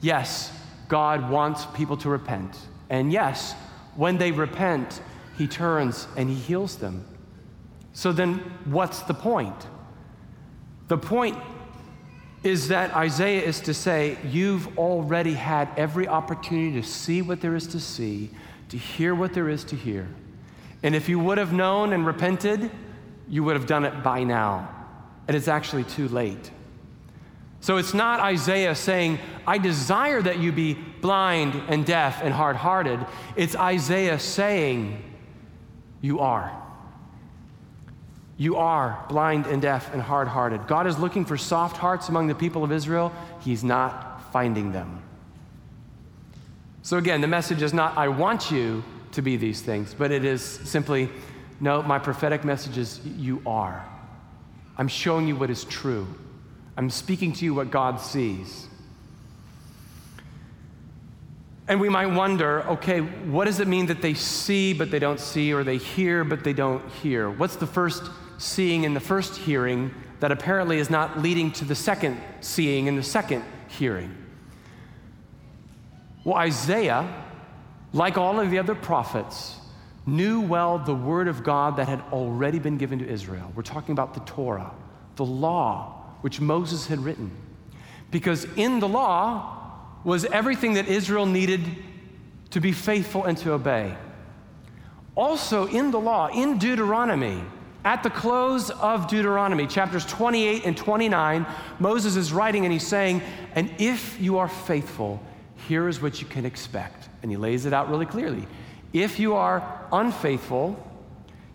yes, 0.00 0.52
God 0.86 1.28
wants 1.28 1.66
people 1.74 1.96
to 1.98 2.08
repent. 2.08 2.56
And 2.88 3.12
yes, 3.12 3.54
when 3.96 4.18
they 4.18 4.30
repent, 4.30 5.02
He 5.36 5.48
turns 5.48 6.06
and 6.16 6.28
He 6.28 6.36
heals 6.36 6.76
them. 6.76 7.04
So 7.92 8.12
then, 8.12 8.34
what's 8.64 9.00
the 9.02 9.14
point? 9.14 9.66
The 10.86 10.96
point 10.96 11.36
is 12.44 12.68
that 12.68 12.94
Isaiah 12.94 13.42
is 13.42 13.58
to 13.62 13.74
say, 13.74 14.16
You've 14.24 14.78
already 14.78 15.34
had 15.34 15.68
every 15.76 16.06
opportunity 16.06 16.80
to 16.80 16.86
see 16.86 17.20
what 17.20 17.40
there 17.40 17.56
is 17.56 17.66
to 17.66 17.80
see, 17.80 18.30
to 18.68 18.78
hear 18.78 19.12
what 19.12 19.34
there 19.34 19.48
is 19.48 19.64
to 19.64 19.74
hear. 19.74 20.06
And 20.82 20.94
if 20.94 21.08
you 21.08 21.18
would 21.18 21.38
have 21.38 21.52
known 21.52 21.92
and 21.92 22.06
repented, 22.06 22.70
you 23.28 23.42
would 23.44 23.56
have 23.56 23.66
done 23.66 23.84
it 23.84 24.02
by 24.02 24.24
now. 24.24 24.68
And 25.26 25.36
it's 25.36 25.48
actually 25.48 25.84
too 25.84 26.08
late. 26.08 26.50
So 27.60 27.76
it's 27.76 27.92
not 27.92 28.20
Isaiah 28.20 28.74
saying, 28.74 29.18
I 29.46 29.58
desire 29.58 30.22
that 30.22 30.38
you 30.38 30.52
be 30.52 30.74
blind 30.74 31.60
and 31.68 31.84
deaf 31.84 32.22
and 32.22 32.32
hard 32.32 32.56
hearted. 32.56 33.04
It's 33.36 33.56
Isaiah 33.56 34.18
saying, 34.18 35.02
You 36.00 36.20
are. 36.20 36.54
You 38.36 38.56
are 38.56 39.04
blind 39.08 39.46
and 39.46 39.60
deaf 39.60 39.92
and 39.92 40.00
hard 40.00 40.28
hearted. 40.28 40.68
God 40.68 40.86
is 40.86 40.96
looking 40.96 41.24
for 41.24 41.36
soft 41.36 41.76
hearts 41.76 42.08
among 42.08 42.28
the 42.28 42.36
people 42.36 42.62
of 42.62 42.70
Israel. 42.70 43.12
He's 43.40 43.64
not 43.64 44.32
finding 44.32 44.70
them. 44.70 45.02
So 46.82 46.96
again, 46.96 47.20
the 47.20 47.26
message 47.26 47.62
is 47.62 47.74
not, 47.74 47.98
I 47.98 48.06
want 48.06 48.52
you, 48.52 48.84
to 49.12 49.22
be 49.22 49.36
these 49.36 49.60
things, 49.60 49.94
but 49.94 50.10
it 50.10 50.24
is 50.24 50.42
simply 50.42 51.08
no, 51.60 51.82
my 51.82 51.98
prophetic 51.98 52.44
message 52.44 52.78
is 52.78 53.00
you 53.04 53.42
are. 53.44 53.84
I'm 54.76 54.88
showing 54.88 55.26
you 55.26 55.34
what 55.34 55.50
is 55.50 55.64
true. 55.64 56.06
I'm 56.76 56.88
speaking 56.88 57.32
to 57.32 57.44
you 57.44 57.52
what 57.52 57.72
God 57.72 58.00
sees. 58.00 58.68
And 61.66 61.80
we 61.80 61.88
might 61.88 62.06
wonder 62.06 62.62
okay, 62.68 63.00
what 63.00 63.44
does 63.44 63.60
it 63.60 63.68
mean 63.68 63.86
that 63.86 64.00
they 64.00 64.14
see 64.14 64.72
but 64.72 64.90
they 64.90 64.98
don't 64.98 65.20
see, 65.20 65.52
or 65.52 65.64
they 65.64 65.78
hear 65.78 66.24
but 66.24 66.44
they 66.44 66.52
don't 66.52 66.88
hear? 67.02 67.28
What's 67.28 67.56
the 67.56 67.66
first 67.66 68.04
seeing 68.38 68.86
and 68.86 68.94
the 68.94 69.00
first 69.00 69.36
hearing 69.36 69.92
that 70.20 70.30
apparently 70.30 70.78
is 70.78 70.90
not 70.90 71.18
leading 71.20 71.50
to 71.52 71.64
the 71.64 71.74
second 71.74 72.20
seeing 72.40 72.88
and 72.88 72.96
the 72.96 73.02
second 73.02 73.44
hearing? 73.68 74.16
Well, 76.24 76.36
Isaiah 76.36 77.06
like 77.92 78.18
all 78.18 78.38
of 78.40 78.50
the 78.50 78.58
other 78.58 78.74
prophets, 78.74 79.56
knew 80.06 80.40
well 80.40 80.78
the 80.78 80.94
word 80.94 81.28
of 81.28 81.44
God 81.44 81.76
that 81.76 81.88
had 81.88 82.00
already 82.12 82.58
been 82.58 82.78
given 82.78 82.98
to 83.00 83.08
Israel. 83.08 83.52
We're 83.54 83.62
talking 83.62 83.92
about 83.92 84.14
the 84.14 84.20
Torah, 84.20 84.72
the 85.16 85.24
law 85.24 85.94
which 86.22 86.40
Moses 86.40 86.86
had 86.86 86.98
written. 87.00 87.30
Because 88.10 88.44
in 88.56 88.80
the 88.80 88.88
law 88.88 89.54
was 90.04 90.24
everything 90.24 90.74
that 90.74 90.88
Israel 90.88 91.26
needed 91.26 91.60
to 92.50 92.60
be 92.60 92.72
faithful 92.72 93.24
and 93.24 93.36
to 93.38 93.52
obey. 93.52 93.94
Also, 95.14 95.66
in 95.66 95.90
the 95.90 96.00
law, 96.00 96.28
in 96.28 96.58
Deuteronomy, 96.58 97.42
at 97.84 98.02
the 98.02 98.10
close 98.10 98.70
of 98.70 99.08
Deuteronomy, 99.08 99.66
chapters 99.66 100.04
28 100.06 100.64
and 100.64 100.76
29, 100.76 101.46
Moses 101.78 102.16
is 102.16 102.32
writing 102.32 102.64
and 102.64 102.72
he's 102.72 102.86
saying, 102.86 103.22
And 103.54 103.72
if 103.78 104.20
you 104.20 104.38
are 104.38 104.48
faithful, 104.48 105.22
here 105.68 105.86
is 105.86 106.00
what 106.00 106.20
you 106.20 106.26
can 106.26 106.46
expect. 106.46 107.08
And 107.22 107.30
he 107.30 107.36
lays 107.36 107.66
it 107.66 107.74
out 107.74 107.90
really 107.90 108.06
clearly. 108.06 108.46
If 108.94 109.20
you 109.20 109.34
are 109.34 109.86
unfaithful, 109.92 110.82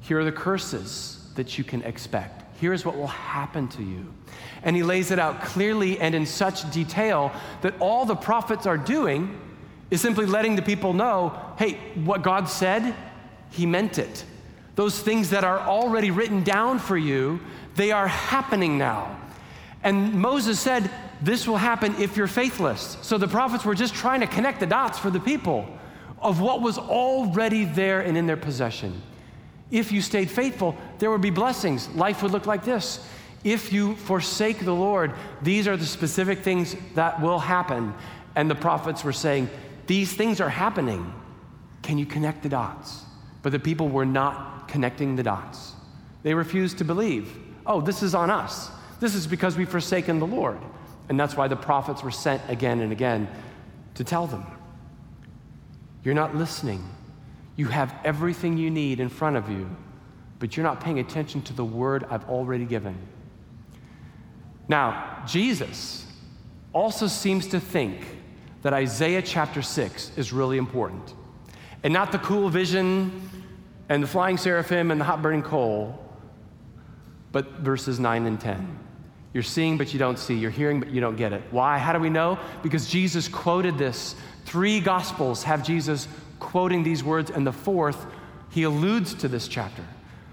here 0.01 0.20
are 0.20 0.24
the 0.24 0.32
curses 0.32 1.32
that 1.36 1.58
you 1.58 1.63
can 1.63 1.82
expect. 1.82 2.43
Here's 2.62 2.86
what 2.86 2.96
will 2.96 3.08
happen 3.08 3.67
to 3.70 3.82
you. 3.82 4.13
And 4.62 4.75
he 4.75 4.84
lays 4.84 5.10
it 5.10 5.17
out 5.17 5.41
clearly 5.41 6.00
and 6.00 6.13
in 6.13 6.27
such 6.27 6.70
detail 6.72 7.32
that 7.62 7.74
all 7.79 8.05
the 8.05 8.15
prophets 8.15 8.67
are 8.67 8.77
doing 8.77 9.39
is 9.89 10.00
simply 10.00 10.27
letting 10.27 10.55
the 10.55 10.62
people 10.62 10.93
know 10.93 11.39
hey, 11.58 11.79
what 11.96 12.22
God 12.22 12.48
said, 12.48 12.96
he 13.50 13.65
meant 13.65 13.98
it. 13.98 14.25
Those 14.75 15.00
things 15.00 15.32
that 15.32 15.43
are 15.43 15.60
already 15.60 16.12
written 16.12 16.43
down 16.43 16.77
for 16.77 16.98
you, 16.98 17.39
they 17.75 17.91
are 17.91 18.08
happening 18.08 18.77
now. 18.77 19.20
And 19.84 20.13
Moses 20.13 20.60
said, 20.60 20.89
This 21.23 21.47
will 21.47 21.57
happen 21.57 21.95
if 22.01 22.17
you're 22.17 22.27
faithless. 22.27 22.97
So 23.01 23.17
the 23.17 23.29
prophets 23.29 23.63
were 23.63 23.75
just 23.75 23.95
trying 23.95 24.19
to 24.19 24.27
connect 24.27 24.59
the 24.59 24.65
dots 24.65 24.99
for 24.99 25.09
the 25.09 25.21
people 25.21 25.65
of 26.21 26.41
what 26.41 26.61
was 26.61 26.77
already 26.77 27.63
there 27.63 28.01
and 28.01 28.17
in 28.17 28.27
their 28.27 28.35
possession. 28.35 29.01
If 29.71 29.93
you 29.93 30.01
stayed 30.01 30.29
faithful, 30.29 30.75
there 30.99 31.09
would 31.09 31.21
be 31.21 31.29
blessings. 31.29 31.87
Life 31.95 32.23
would 32.23 32.33
look 32.33 32.45
like 32.45 32.65
this. 32.65 33.07
If 33.45 33.71
you 33.71 33.95
forsake 33.95 34.65
the 34.65 34.73
Lord, 34.73 35.13
these 35.41 35.65
are 35.65 35.77
the 35.77 35.85
specific 35.85 36.39
things 36.39 36.75
that 36.95 37.21
will 37.21 37.39
happen. 37.39 37.93
And 38.35 38.51
the 38.51 38.55
prophets 38.55 39.05
were 39.05 39.13
saying, 39.13 39.49
These 39.87 40.11
things 40.13 40.41
are 40.41 40.49
happening. 40.49 41.13
Can 41.83 41.97
you 41.97 42.05
connect 42.05 42.43
the 42.43 42.49
dots? 42.49 43.01
But 43.43 43.53
the 43.53 43.59
people 43.59 43.87
were 43.87 44.05
not 44.05 44.67
connecting 44.67 45.15
the 45.15 45.23
dots. 45.23 45.71
They 46.23 46.33
refused 46.33 46.79
to 46.79 46.83
believe. 46.83 47.37
Oh, 47.65 47.79
this 47.79 48.03
is 48.03 48.13
on 48.13 48.29
us. 48.29 48.69
This 48.99 49.15
is 49.15 49.25
because 49.25 49.55
we've 49.55 49.69
forsaken 49.69 50.19
the 50.19 50.27
Lord. 50.27 50.59
And 51.10 51.19
that's 51.19 51.36
why 51.36 51.48
the 51.48 51.55
prophets 51.55 52.03
were 52.03 52.12
sent 52.12 52.41
again 52.50 52.79
and 52.79 52.91
again 52.91 53.27
to 53.95 54.03
tell 54.03 54.27
them. 54.27 54.45
You're 56.03 56.13
not 56.13 56.36
listening. 56.36 56.83
You 57.55 57.67
have 57.67 57.93
everything 58.03 58.57
you 58.57 58.69
need 58.69 59.00
in 59.00 59.10
front 59.10 59.36
of 59.36 59.50
you, 59.50 59.69
but 60.39 60.55
you're 60.55 60.63
not 60.63 60.81
paying 60.81 61.00
attention 61.00 61.41
to 61.43 61.53
the 61.53 61.65
word 61.65 62.05
I've 62.10 62.27
already 62.29 62.65
given. 62.65 62.98
Now, 64.67 65.24
Jesus 65.27 66.07
also 66.74 67.07
seems 67.07 67.48
to 67.48 67.60
think 67.60 68.05
that 68.63 68.74
Isaiah 68.74 69.22
chapter 69.22 69.62
6 69.62 70.17
is 70.17 70.33
really 70.33 70.57
important. 70.57 71.13
And 71.83 71.93
not 71.93 72.12
the 72.12 72.17
cool 72.19 72.50
vision 72.50 73.29
and 73.89 74.01
the 74.01 74.07
flying 74.07 74.38
seraphim 74.38 74.89
and 74.89 75.00
the 75.00 75.05
hot 75.05 75.22
burning 75.22 75.43
coal, 75.43 76.00
but 77.31 77.51
verses 77.60 78.00
9 78.00 78.25
and 78.25 78.39
10. 78.39 78.79
You're 79.33 79.43
seeing, 79.43 79.77
but 79.77 79.93
you 79.93 79.99
don't 79.99 80.19
see. 80.19 80.35
You're 80.35 80.51
hearing, 80.51 80.79
but 80.79 80.91
you 80.91 81.01
don't 81.01 81.15
get 81.15 81.33
it. 81.33 81.41
Why? 81.49 81.77
How 81.79 81.91
do 81.91 81.99
we 81.99 82.09
know? 82.09 82.37
Because 82.61 82.87
Jesus 82.87 83.27
quoted 83.27 83.77
this 83.77 84.15
Three 84.45 84.79
gospels 84.79 85.43
have 85.43 85.65
Jesus 85.65 86.07
quoting 86.39 86.83
these 86.83 87.03
words, 87.03 87.31
and 87.31 87.47
the 87.47 87.53
fourth, 87.53 88.05
he 88.51 88.63
alludes 88.63 89.13
to 89.15 89.27
this 89.27 89.47
chapter. 89.47 89.83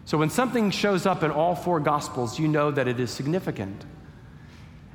So 0.04 0.18
when 0.18 0.28
something 0.28 0.70
shows 0.70 1.06
up 1.06 1.22
in 1.22 1.30
all 1.30 1.54
four 1.54 1.78
gospels, 1.80 2.38
you 2.38 2.48
know 2.48 2.70
that 2.72 2.88
it 2.88 2.98
is 2.98 3.10
significant. 3.10 3.84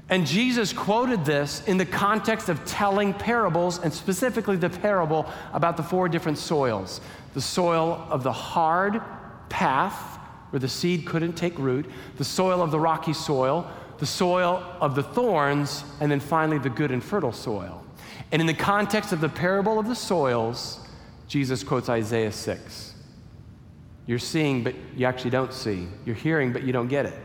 And 0.10 0.28
Jesus 0.28 0.72
quoted 0.72 1.26
this 1.26 1.64
in 1.66 1.78
the 1.78 1.86
context 1.86 2.50
of 2.50 2.64
telling 2.66 3.14
parables, 3.14 3.80
and 3.80 3.92
specifically 3.92 4.58
the 4.58 4.70
parable 4.70 5.26
about 5.54 5.78
the 5.78 5.84
four 5.84 6.10
different 6.10 6.38
soils 6.38 7.02
the 7.34 7.42
soil 7.42 8.06
of 8.10 8.24
the 8.24 8.32
hard 8.32 9.02
path, 9.50 10.18
where 10.52 10.60
the 10.60 10.70
seed 10.70 11.06
couldn't 11.06 11.34
take 11.34 11.58
root, 11.60 11.86
the 12.18 12.24
soil 12.24 12.62
of 12.62 12.72
the 12.72 12.80
rocky 12.80 13.12
soil, 13.12 13.70
the 13.98 14.06
soil 14.06 14.64
of 14.82 14.96
the 14.96 15.04
thorns, 15.04 15.84
and 16.00 16.12
then 16.12 16.20
finally 16.20 16.58
the 16.58 16.70
good 16.70 16.92
and 16.92 17.04
fertile 17.04 17.32
soil. 17.32 17.84
And 18.32 18.42
in 18.42 18.48
the 18.48 18.54
context 18.54 19.12
of 19.12 19.22
the 19.22 19.30
parable 19.30 19.80
of 19.80 19.88
the 19.88 19.96
soils, 19.96 20.80
Jesus 21.28 21.64
quotes 21.64 21.90
Isaiah 21.90 22.32
6. 22.32 22.94
You're 24.08 24.20
seeing, 24.20 24.64
but 24.64 24.76
you 24.96 25.06
actually 25.06 25.32
don't 25.32 25.54
see. 25.54 25.88
You're 26.06 26.16
hearing, 26.16 26.54
but 26.54 26.64
you 26.64 26.72
don't 26.74 26.88
get 26.88 27.06
it. 27.06 27.16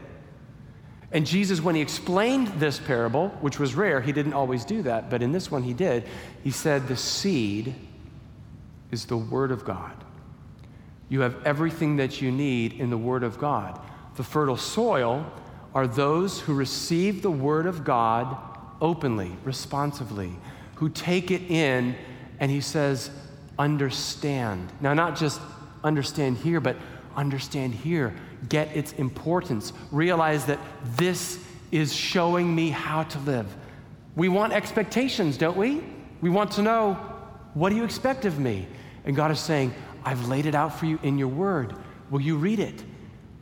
And 1.13 1.27
Jesus, 1.27 1.61
when 1.61 1.75
he 1.75 1.81
explained 1.81 2.49
this 2.61 2.79
parable, 2.79 3.29
which 3.41 3.59
was 3.59 3.75
rare, 3.75 4.01
he 4.01 4.13
didn't 4.13 4.33
always 4.33 4.65
do 4.65 4.83
that, 4.83 5.11
but 5.11 5.23
in 5.23 5.33
this 5.33 5.51
one 5.51 5.63
he 5.63 5.75
did, 5.75 6.05
he 6.45 6.51
said, 6.51 6.87
The 6.87 6.97
seed 6.97 7.75
is 8.91 9.07
the 9.07 9.17
Word 9.17 9.51
of 9.51 9.65
God. 9.65 9.93
You 11.09 11.23
have 11.23 11.45
everything 11.45 11.97
that 11.97 12.23
you 12.23 12.31
need 12.31 12.75
in 12.75 12.91
the 12.91 12.99
Word 12.99 13.25
of 13.25 13.39
God. 13.39 13.81
The 14.15 14.23
fertile 14.23 14.57
soil 14.57 15.31
are 15.75 15.87
those 15.87 16.41
who 16.41 16.55
receive 16.55 17.23
the 17.23 17.31
Word 17.31 17.67
of 17.67 17.85
God 17.85 18.37
openly, 18.81 19.37
responsively 19.45 20.37
who 20.81 20.89
take 20.89 21.31
it 21.31 21.43
in, 21.51 21.95
and 22.39 22.51
he 22.51 22.63
says, 22.63 23.11
understand. 23.59 24.73
Now, 24.81 24.95
not 24.95 25.15
just 25.15 25.39
understand 25.85 26.39
here, 26.39 26.59
but 26.59 26.75
understand 27.15 27.75
here. 27.75 28.15
Get 28.49 28.75
its 28.75 28.93
importance. 28.95 29.75
Realize 29.93 30.47
that 30.47 30.59
this 30.97 31.39
is 31.71 31.95
showing 31.95 32.55
me 32.55 32.71
how 32.71 33.03
to 33.03 33.19
live. 33.19 33.47
We 34.17 34.31
want 34.31 34.55
expectations, 34.55 35.37
don't 35.37 35.59
we? 35.59 35.83
We 36.23 36.31
want 36.31 36.53
to 36.53 36.63
know, 36.63 36.95
what 37.53 37.69
do 37.69 37.77
you 37.77 37.85
expect 37.85 38.25
of 38.25 38.39
me? 38.39 38.67
And 39.05 39.15
God 39.15 39.31
is 39.31 39.39
saying, 39.39 39.75
I've 40.03 40.29
laid 40.29 40.47
it 40.47 40.55
out 40.55 40.79
for 40.79 40.87
you 40.87 40.99
in 41.03 41.19
your 41.19 41.29
word. 41.29 41.75
Will 42.09 42.23
you 42.23 42.39
read 42.39 42.59
it? 42.59 42.83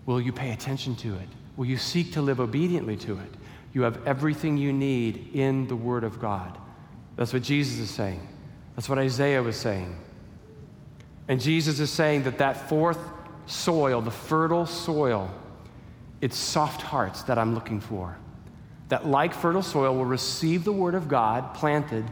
Will 0.07 0.21
you 0.21 0.33
pay 0.33 0.51
attention 0.51 0.97
to 0.97 1.15
it? 1.15 1.29
Will 1.59 1.67
you 1.67 1.77
seek 1.77 2.13
to 2.13 2.23
live 2.23 2.39
obediently 2.39 2.97
to 2.99 3.19
it? 3.19 3.35
You 3.73 3.83
have 3.83 4.07
everything 4.07 4.57
you 4.57 4.73
need 4.73 5.35
in 5.35 5.67
the 5.67 5.75
word 5.75 6.05
of 6.05 6.21
God. 6.21 6.57
That's 7.17 7.33
what 7.33 7.43
Jesus 7.43 7.81
is 7.81 7.91
saying. 7.91 8.27
That's 8.77 8.89
what 8.89 8.97
Isaiah 8.97 9.43
was 9.43 9.57
saying. 9.57 9.99
And 11.27 11.41
Jesus 11.41 11.81
is 11.81 11.91
saying 11.91 12.23
that 12.23 12.39
that 12.39 12.69
fourth 12.69 13.01
soil, 13.47 14.01
the 14.01 14.13
fertile 14.13 14.67
soil, 14.67 15.29
it's 16.21 16.37
soft 16.37 16.81
hearts 16.81 17.23
that 17.25 17.39
I'm 17.39 17.55
looking 17.57 17.81
for. 17.81 18.17
That, 18.89 19.09
like 19.09 19.35
fertile 19.35 19.63
soil, 19.63 19.97
will 19.97 20.05
receive 20.05 20.63
the 20.63 20.73
word 20.73 20.95
of 20.95 21.09
God 21.09 21.55
planted 21.55 22.05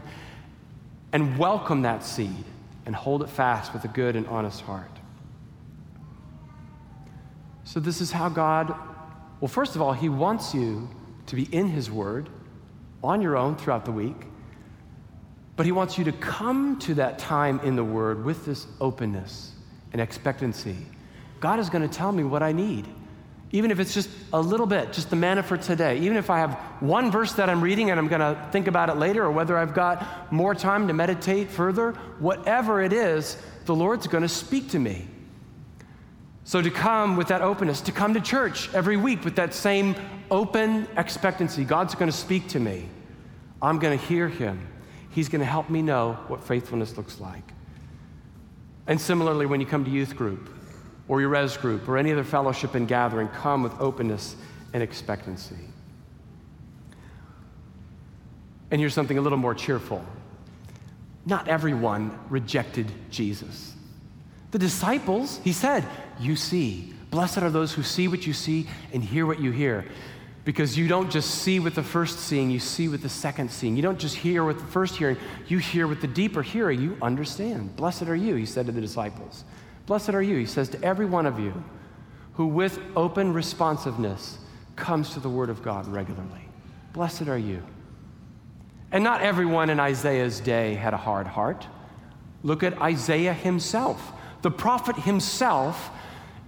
and 1.13 1.37
welcome 1.37 1.83
that 1.83 2.03
seed 2.03 2.43
and 2.85 2.93
hold 2.93 3.23
it 3.23 3.29
fast 3.29 3.73
with 3.73 3.85
a 3.85 3.87
good 3.87 4.17
and 4.17 4.27
honest 4.27 4.59
heart. 4.59 4.91
So, 7.63 7.79
this 7.79 8.01
is 8.01 8.11
how 8.11 8.27
God, 8.27 8.77
well, 9.39 9.47
first 9.47 9.75
of 9.75 9.81
all, 9.81 9.93
He 9.93 10.09
wants 10.09 10.53
you 10.53 10.89
to 11.27 11.35
be 11.35 11.43
in 11.43 11.67
His 11.67 11.89
word 11.91 12.29
on 13.03 13.21
your 13.21 13.37
own 13.37 13.55
throughout 13.55 13.85
the 13.85 13.91
week. 13.91 14.15
But 15.55 15.65
he 15.65 15.71
wants 15.71 15.97
you 15.97 16.03
to 16.05 16.11
come 16.11 16.77
to 16.81 16.93
that 16.95 17.17
time 17.17 17.59
in 17.63 17.75
the 17.75 17.83
Word 17.83 18.23
with 18.23 18.45
this 18.45 18.67
openness 18.79 19.51
and 19.91 19.99
expectancy. 19.99 20.77
God 21.39 21.59
is 21.59 21.69
going 21.69 21.87
to 21.87 21.93
tell 21.93 22.11
me 22.11 22.23
what 22.23 22.43
I 22.43 22.51
need. 22.51 22.87
Even 23.51 23.71
if 23.71 23.79
it's 23.79 23.93
just 23.93 24.09
a 24.33 24.39
little 24.39 24.67
bit, 24.67 24.93
just 24.93 25.09
the 25.09 25.15
manna 25.15 25.41
for 25.41 25.57
today. 25.57 25.99
Even 25.99 26.17
if 26.17 26.29
I 26.29 26.39
have 26.39 26.53
one 26.79 27.11
verse 27.11 27.33
that 27.33 27.49
I'm 27.49 27.61
reading 27.61 27.89
and 27.89 27.99
I'm 27.99 28.07
going 28.07 28.21
to 28.21 28.39
think 28.51 28.67
about 28.67 28.89
it 28.89 28.97
later, 28.97 29.23
or 29.23 29.31
whether 29.31 29.57
I've 29.57 29.73
got 29.73 30.31
more 30.31 30.53
time 30.53 30.89
to 30.89 30.93
meditate 30.93 31.49
further, 31.49 31.93
whatever 32.19 32.81
it 32.81 32.93
is, 32.93 33.41
the 33.65 33.73
Lord's 33.73 34.05
going 34.05 34.23
to 34.23 34.29
speak 34.29 34.69
to 34.71 34.79
me. 34.79 35.07
So 36.47 36.61
to 36.61 36.71
come 36.71 37.17
with 37.17 37.27
that 37.27 37.41
openness, 37.41 37.81
to 37.81 37.91
come 37.91 38.13
to 38.13 38.21
church 38.21 38.73
every 38.73 38.95
week 38.95 39.25
with 39.25 39.35
that 39.35 39.53
same 39.53 39.97
open 40.31 40.87
expectancy, 40.95 41.65
God's 41.65 41.93
going 41.93 42.09
to 42.09 42.17
speak 42.17 42.47
to 42.47 42.59
me. 42.61 42.87
I'm 43.61 43.79
going 43.79 43.99
to 43.99 44.05
hear 44.05 44.29
Him. 44.29 44.65
He's 45.09 45.27
going 45.27 45.41
to 45.41 45.45
help 45.45 45.69
me 45.69 45.81
know 45.81 46.13
what 46.29 46.41
faithfulness 46.41 46.95
looks 46.95 47.19
like. 47.19 47.43
And 48.87 48.99
similarly, 48.99 49.45
when 49.45 49.59
you 49.59 49.65
come 49.65 49.83
to 49.83 49.91
youth 49.91 50.15
group 50.15 50.49
or 51.09 51.19
your 51.19 51.31
res 51.31 51.57
group 51.57 51.85
or 51.89 51.97
any 51.97 52.13
other 52.13 52.23
fellowship 52.23 52.75
and 52.75 52.87
gathering, 52.87 53.27
come 53.27 53.61
with 53.61 53.77
openness 53.81 54.37
and 54.71 54.81
expectancy. 54.81 55.57
And 58.71 58.79
here's 58.79 58.93
something 58.93 59.17
a 59.17 59.21
little 59.21 59.37
more 59.37 59.53
cheerful. 59.53 60.01
Not 61.25 61.49
everyone 61.49 62.17
rejected 62.29 62.89
Jesus. 63.09 63.73
The 64.57 64.65
disciples, 64.65 65.39
he 65.43 65.53
said, 65.53 65.85
You 66.19 66.35
see. 66.35 66.91
Blessed 67.11 67.37
are 67.37 67.51
those 67.51 67.73
who 67.73 67.83
see 67.83 68.07
what 68.07 68.25
you 68.25 68.33
see 68.33 68.65
and 68.91 69.03
hear 69.03 69.27
what 69.27 69.39
you 69.39 69.51
hear 69.51 69.85
because 70.45 70.75
you 70.75 70.87
don't 70.87 71.11
just 71.11 71.29
see 71.29 71.59
with 71.59 71.75
the 71.75 71.83
first 71.83 72.17
seeing, 72.21 72.49
you 72.49 72.57
see 72.57 72.87
with 72.87 73.03
the 73.03 73.09
second 73.09 73.51
seeing. 73.51 73.75
You 73.75 73.83
don't 73.83 73.99
just 73.99 74.15
hear 74.15 74.43
with 74.43 74.57
the 74.57 74.65
first 74.65 74.95
hearing, 74.95 75.15
you 75.47 75.59
hear 75.59 75.85
with 75.85 76.01
the 76.01 76.07
deeper 76.07 76.41
hearing. 76.41 76.81
You 76.81 76.97
understand. 77.03 77.75
Blessed 77.75 78.07
are 78.07 78.15
you, 78.15 78.33
he 78.33 78.47
said 78.47 78.65
to 78.65 78.71
the 78.71 78.81
disciples. 78.81 79.43
Blessed 79.85 80.15
are 80.15 80.23
you, 80.23 80.37
he 80.37 80.47
says 80.47 80.69
to 80.69 80.83
every 80.83 81.05
one 81.05 81.27
of 81.27 81.39
you 81.39 81.63
who, 82.33 82.47
with 82.47 82.79
open 82.95 83.33
responsiveness, 83.33 84.39
comes 84.75 85.13
to 85.13 85.19
the 85.19 85.29
Word 85.29 85.51
of 85.51 85.61
God 85.61 85.87
regularly. 85.87 86.49
Blessed 86.93 87.27
are 87.27 87.37
you. 87.37 87.61
And 88.91 89.03
not 89.03 89.21
everyone 89.21 89.69
in 89.69 89.79
Isaiah's 89.79 90.39
day 90.39 90.73
had 90.73 90.95
a 90.95 90.97
hard 90.97 91.27
heart. 91.27 91.67
Look 92.41 92.63
at 92.63 92.81
Isaiah 92.81 93.33
himself. 93.33 94.13
The 94.41 94.51
prophet 94.51 94.95
himself, 94.97 95.89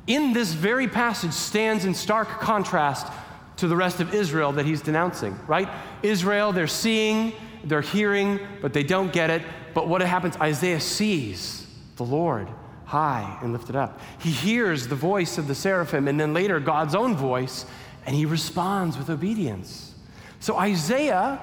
in 0.07 0.33
this 0.33 0.53
very 0.53 0.87
passage, 0.87 1.33
stands 1.33 1.85
in 1.85 1.93
stark 1.93 2.27
contrast 2.39 3.11
to 3.57 3.67
the 3.67 3.75
rest 3.75 3.99
of 3.99 4.13
Israel 4.13 4.53
that 4.53 4.65
he's 4.65 4.81
denouncing, 4.81 5.37
right? 5.47 5.67
Israel, 6.01 6.53
they're 6.53 6.67
seeing, 6.67 7.33
they're 7.63 7.81
hearing, 7.81 8.39
but 8.61 8.73
they 8.73 8.83
don't 8.83 9.11
get 9.11 9.29
it. 9.29 9.41
But 9.73 9.87
what 9.87 10.01
happens? 10.01 10.37
Isaiah 10.37 10.79
sees 10.79 11.67
the 11.97 12.05
Lord 12.05 12.47
high 12.85 13.37
and 13.41 13.51
lifted 13.51 13.75
up. 13.75 13.99
He 14.19 14.31
hears 14.31 14.87
the 14.87 14.95
voice 14.95 15.37
of 15.37 15.47
the 15.47 15.55
seraphim 15.55 16.07
and 16.07 16.19
then 16.19 16.33
later 16.33 16.59
God's 16.59 16.95
own 16.95 17.15
voice, 17.15 17.65
and 18.05 18.15
he 18.15 18.25
responds 18.25 18.97
with 18.97 19.09
obedience. 19.09 19.93
So 20.39 20.57
Isaiah, 20.57 21.39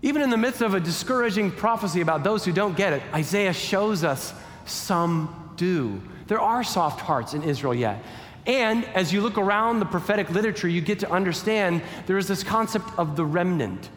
even 0.00 0.22
in 0.22 0.30
the 0.30 0.38
midst 0.38 0.62
of 0.62 0.74
a 0.74 0.80
discouraging 0.80 1.50
prophecy 1.50 2.00
about 2.00 2.24
those 2.24 2.44
who 2.44 2.52
don't 2.52 2.76
get 2.76 2.92
it, 2.92 3.02
Isaiah 3.12 3.52
shows 3.52 4.04
us 4.04 4.32
some 4.70 5.52
do. 5.56 6.00
There 6.26 6.40
are 6.40 6.62
soft 6.62 7.00
hearts 7.00 7.34
in 7.34 7.42
Israel 7.42 7.74
yet. 7.74 8.02
And 8.46 8.84
as 8.86 9.12
you 9.12 9.20
look 9.20 9.36
around 9.36 9.80
the 9.80 9.86
prophetic 9.86 10.30
literature, 10.30 10.68
you 10.68 10.80
get 10.80 11.00
to 11.00 11.10
understand 11.10 11.82
there 12.06 12.18
is 12.18 12.26
this 12.26 12.42
concept 12.42 12.88
of 12.98 13.16
the 13.16 13.24
remnant. 13.24 13.90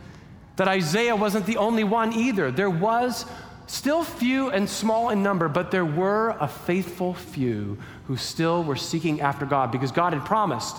That 0.57 0.67
Isaiah 0.67 1.15
wasn't 1.15 1.45
the 1.45 1.57
only 1.57 1.83
one 1.83 2.13
either. 2.13 2.51
There 2.51 2.69
was 2.69 3.25
still 3.67 4.03
few 4.03 4.49
and 4.49 4.69
small 4.69 5.09
in 5.09 5.23
number, 5.23 5.47
but 5.47 5.71
there 5.71 5.85
were 5.85 6.35
a 6.39 6.47
faithful 6.47 7.13
few 7.13 7.77
who 8.07 8.17
still 8.17 8.63
were 8.63 8.75
seeking 8.75 9.21
after 9.21 9.45
God 9.45 9.71
because 9.71 9.91
God 9.91 10.13
had 10.13 10.25
promised, 10.25 10.75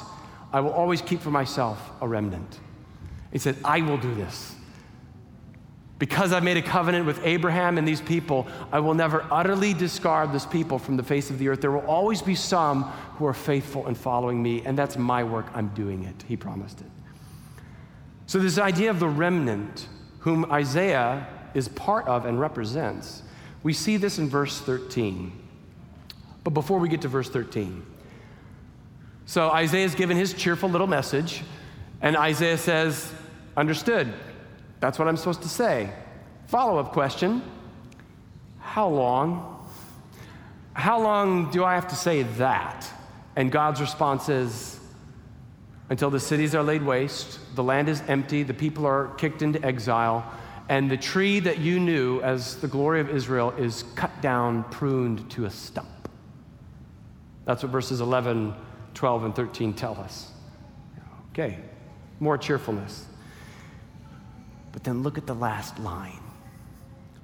I 0.53 0.61
will 0.61 0.73
always 0.73 1.01
keep 1.01 1.21
for 1.21 1.31
myself 1.31 1.91
a 2.01 2.07
remnant. 2.07 2.61
He 3.33 3.39
said, 3.39 3.57
I 3.65 3.81
will 3.81 3.99
do 3.99 4.15
this. 4.15 4.54
Because 5.99 6.33
I've 6.33 6.43
made 6.43 6.57
a 6.57 6.63
covenant 6.63 7.07
with 7.07 7.25
Abraham 7.25 7.79
and 7.79 7.87
these 7.87 8.01
people, 8.01 8.49
I 8.73 8.81
will 8.81 8.95
never 8.95 9.25
utterly 9.31 9.75
discard 9.75 10.33
this 10.33 10.45
people 10.45 10.79
from 10.79 10.97
the 10.97 11.05
face 11.05 11.31
of 11.31 11.39
the 11.39 11.49
earth. 11.49 11.61
There 11.61 11.71
will 11.71 11.87
always 11.87 12.21
be 12.21 12.35
some 12.35 12.85
who 13.17 13.27
are 13.27 13.35
faithful 13.35 13.87
in 13.87 13.95
following 13.95 14.43
me, 14.43 14.63
and 14.65 14.77
that's 14.77 14.97
my 14.97 15.23
work. 15.23 15.47
I'm 15.55 15.69
doing 15.69 16.03
it. 16.05 16.25
He 16.27 16.37
promised 16.37 16.81
it. 16.81 16.91
So, 18.27 18.39
this 18.39 18.59
idea 18.59 18.91
of 18.91 18.99
the 18.99 19.09
remnant, 19.09 19.87
whom 20.21 20.51
Isaiah 20.51 21.29
is 21.53 21.69
part 21.69 22.07
of 22.09 22.27
and 22.27 22.41
represents, 22.41 23.23
we 23.63 23.73
see 23.73 23.97
this 23.97 24.19
in 24.19 24.29
verse 24.29 24.61
13. 24.61 25.33
But 26.43 26.51
before 26.51 26.79
we 26.79 26.89
get 26.89 27.03
to 27.03 27.09
verse 27.09 27.29
13, 27.29 27.85
so 29.27 29.51
Isaiah's 29.51 29.95
given 29.95 30.17
his 30.17 30.35
cheerful 30.35 30.69
little 30.69 30.87
message, 30.87 31.43
and 32.03 32.17
Isaiah 32.17 32.59
says, 32.59 33.13
Understood. 33.57 34.13
That's 34.85 34.99
what 34.99 35.09
I'm 35.09 35.17
supposed 35.17 35.41
to 35.41 35.49
say. 35.49 35.89
Follow 36.47 36.77
up 36.77 36.93
question 36.93 37.41
How 38.61 38.87
long? 38.87 39.67
How 40.75 41.01
long 41.01 41.51
do 41.51 41.65
I 41.65 41.75
have 41.75 41.89
to 41.89 41.95
say 41.95 42.25
that? 42.25 42.87
And 43.35 43.51
God's 43.51 43.81
response 43.81 44.29
is, 44.29 44.79
Until 45.89 46.11
the 46.11 46.21
cities 46.21 46.55
are 46.55 46.63
laid 46.63 46.83
waste, 46.83 47.39
the 47.57 47.63
land 47.63 47.89
is 47.89 48.03
empty, 48.09 48.43
the 48.43 48.53
people 48.53 48.85
are 48.85 49.09
kicked 49.17 49.41
into 49.41 49.65
exile, 49.65 50.31
and 50.69 50.91
the 50.91 50.99
tree 50.99 51.41
that 51.41 51.57
you 51.57 51.81
knew 51.81 52.21
as 52.21 52.57
the 52.57 52.69
glory 52.69 53.01
of 53.01 53.09
Israel 53.09 53.53
is 53.53 53.85
cut 53.95 54.21
down, 54.21 54.65
pruned 54.65 55.31
to 55.31 55.47
a 55.47 55.51
stump. 55.51 56.11
That's 57.47 57.63
what 57.63 57.73
verses 57.73 58.03
11, 58.03 58.55
12, 58.93 59.25
and 59.25 59.35
13 59.35 59.73
tell 59.73 59.97
us. 59.99 60.31
Okay, 61.33 61.59
more 62.21 62.37
cheerfulness. 62.37 63.07
But 64.75 64.83
then 64.83 65.05
look 65.05 65.17
at 65.17 65.27
the 65.27 65.35
last 65.35 65.79
line. 65.79 66.19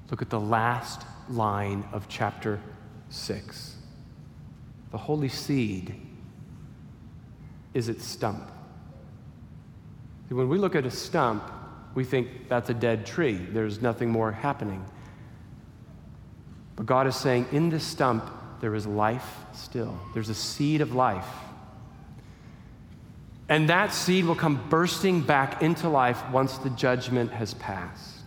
Look 0.09 0.23
at 0.23 0.31
the 0.31 0.39
last 0.39 1.05
line 1.29 1.85
of 1.93 2.09
chapter 2.09 2.61
6. 3.09 3.75
The 4.93 4.99
holy 4.99 5.29
seed 5.29 5.97
is 7.75 7.89
its 7.89 8.05
stump. 8.07 8.49
When 10.29 10.49
we 10.49 10.59
look 10.59 10.77
at 10.77 10.87
a 10.87 10.93
stump, 10.93 11.43
we 11.97 12.05
think 12.05 12.49
that's 12.49 12.71
a 12.71 12.75
dead 12.75 13.05
tree. 13.05 13.35
There's 13.35 13.83
nothing 13.83 14.11
more 14.11 14.31
happening. 14.31 14.85
But 16.77 16.87
God 16.87 17.09
is 17.09 17.17
saying, 17.17 17.49
in 17.51 17.69
this 17.69 17.83
stump, 17.83 18.31
there 18.61 18.77
is 18.77 18.87
life 18.87 19.39
still. 19.55 19.99
There's 20.15 20.29
a 20.29 20.35
seed 20.35 20.83
of 20.83 20.95
life. 20.95 21.27
And 23.51 23.69
that 23.69 23.93
seed 23.93 24.25
will 24.25 24.37
come 24.37 24.65
bursting 24.71 25.21
back 25.21 25.61
into 25.61 25.89
life 25.89 26.23
once 26.31 26.57
the 26.59 26.71
judgment 26.71 27.33
has 27.33 27.53
passed. 27.55 28.21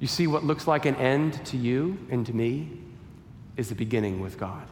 You 0.00 0.08
see, 0.08 0.26
what 0.26 0.44
looks 0.44 0.66
like 0.66 0.84
an 0.84 0.96
end 0.96 1.44
to 1.46 1.56
you 1.56 1.96
and 2.10 2.26
to 2.26 2.34
me 2.34 2.70
is 3.56 3.68
the 3.68 3.74
beginning 3.74 4.20
with 4.20 4.36
God. 4.36 4.66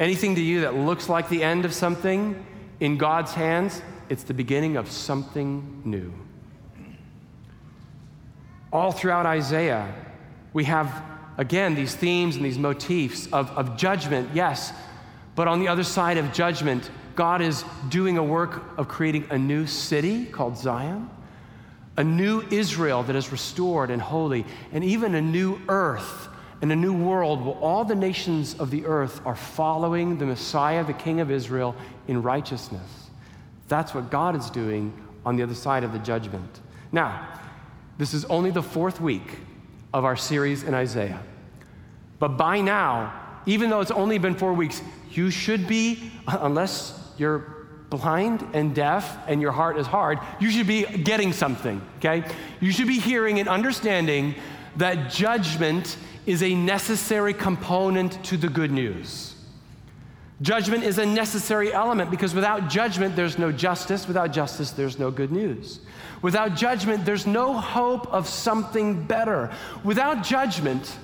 Anything 0.00 0.34
to 0.36 0.40
you 0.40 0.62
that 0.62 0.74
looks 0.74 1.08
like 1.08 1.28
the 1.28 1.42
end 1.42 1.64
of 1.64 1.74
something 1.74 2.44
in 2.80 2.96
God's 2.96 3.34
hands 3.34 3.82
it's 4.08 4.22
the 4.22 4.34
beginning 4.34 4.76
of 4.76 4.90
something 4.90 5.82
new. 5.84 6.12
All 8.72 8.92
throughout 8.92 9.26
Isaiah, 9.26 9.94
we 10.52 10.64
have, 10.64 11.02
again, 11.36 11.74
these 11.74 11.94
themes 11.94 12.36
and 12.36 12.44
these 12.44 12.58
motifs 12.58 13.26
of, 13.32 13.50
of 13.50 13.76
judgment, 13.76 14.30
yes, 14.34 14.72
but 15.34 15.46
on 15.48 15.60
the 15.60 15.68
other 15.68 15.84
side 15.84 16.16
of 16.16 16.32
judgment, 16.32 16.90
God 17.18 17.42
is 17.42 17.64
doing 17.88 18.16
a 18.16 18.22
work 18.22 18.78
of 18.78 18.86
creating 18.86 19.26
a 19.30 19.36
new 19.36 19.66
city 19.66 20.24
called 20.24 20.56
Zion, 20.56 21.10
a 21.96 22.04
new 22.04 22.44
Israel 22.52 23.02
that 23.02 23.16
is 23.16 23.32
restored 23.32 23.90
and 23.90 24.00
holy, 24.00 24.46
and 24.72 24.84
even 24.84 25.16
a 25.16 25.20
new 25.20 25.60
earth 25.68 26.28
and 26.62 26.70
a 26.70 26.76
new 26.76 26.92
world 26.92 27.44
where 27.44 27.56
all 27.56 27.84
the 27.84 27.96
nations 27.96 28.54
of 28.60 28.70
the 28.70 28.86
earth 28.86 29.20
are 29.26 29.34
following 29.34 30.16
the 30.18 30.26
Messiah, 30.26 30.84
the 30.84 30.92
King 30.92 31.18
of 31.18 31.28
Israel, 31.28 31.74
in 32.06 32.22
righteousness. 32.22 33.10
That's 33.66 33.92
what 33.92 34.12
God 34.12 34.36
is 34.36 34.48
doing 34.48 34.92
on 35.26 35.34
the 35.34 35.42
other 35.42 35.56
side 35.56 35.82
of 35.82 35.92
the 35.92 35.98
judgment. 35.98 36.60
Now, 36.92 37.36
this 37.98 38.14
is 38.14 38.26
only 38.26 38.52
the 38.52 38.62
fourth 38.62 39.00
week 39.00 39.38
of 39.92 40.04
our 40.04 40.16
series 40.16 40.62
in 40.62 40.72
Isaiah. 40.72 41.20
But 42.20 42.36
by 42.36 42.60
now, 42.60 43.40
even 43.44 43.70
though 43.70 43.80
it's 43.80 43.90
only 43.90 44.18
been 44.18 44.36
four 44.36 44.52
weeks, 44.52 44.82
you 45.10 45.30
should 45.32 45.66
be, 45.66 46.12
unless 46.28 47.07
you're 47.18 47.58
blind 47.90 48.46
and 48.52 48.74
deaf 48.74 49.18
and 49.26 49.40
your 49.40 49.52
heart 49.52 49.78
is 49.78 49.86
hard, 49.86 50.18
you 50.40 50.50
should 50.50 50.66
be 50.66 50.84
getting 50.84 51.32
something, 51.32 51.80
okay? 51.98 52.24
You 52.60 52.70
should 52.72 52.86
be 52.86 52.98
hearing 52.98 53.38
and 53.38 53.48
understanding 53.48 54.34
that 54.76 55.10
judgment 55.10 55.96
is 56.26 56.42
a 56.42 56.54
necessary 56.54 57.32
component 57.32 58.22
to 58.24 58.36
the 58.36 58.48
good 58.48 58.70
news. 58.70 59.34
Judgment 60.40 60.84
is 60.84 60.98
a 60.98 61.06
necessary 61.06 61.72
element 61.72 62.10
because 62.10 62.34
without 62.34 62.68
judgment, 62.68 63.16
there's 63.16 63.38
no 63.38 63.50
justice. 63.50 64.06
Without 64.06 64.32
justice, 64.32 64.70
there's 64.70 64.98
no 64.98 65.10
good 65.10 65.32
news. 65.32 65.80
Without 66.22 66.54
judgment, 66.54 67.04
there's 67.04 67.26
no 67.26 67.54
hope 67.54 68.06
of 68.12 68.28
something 68.28 69.04
better. 69.04 69.50
Without 69.82 70.22
judgment, 70.22 70.96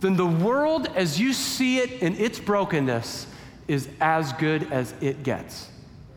then 0.00 0.16
the 0.16 0.26
world 0.26 0.88
as 0.94 1.18
you 1.18 1.32
see 1.32 1.78
it 1.78 2.02
in 2.02 2.16
its 2.16 2.38
brokenness 2.38 3.26
is 3.68 3.88
as 4.00 4.32
good 4.34 4.70
as 4.72 4.94
it 5.00 5.22
gets. 5.22 5.68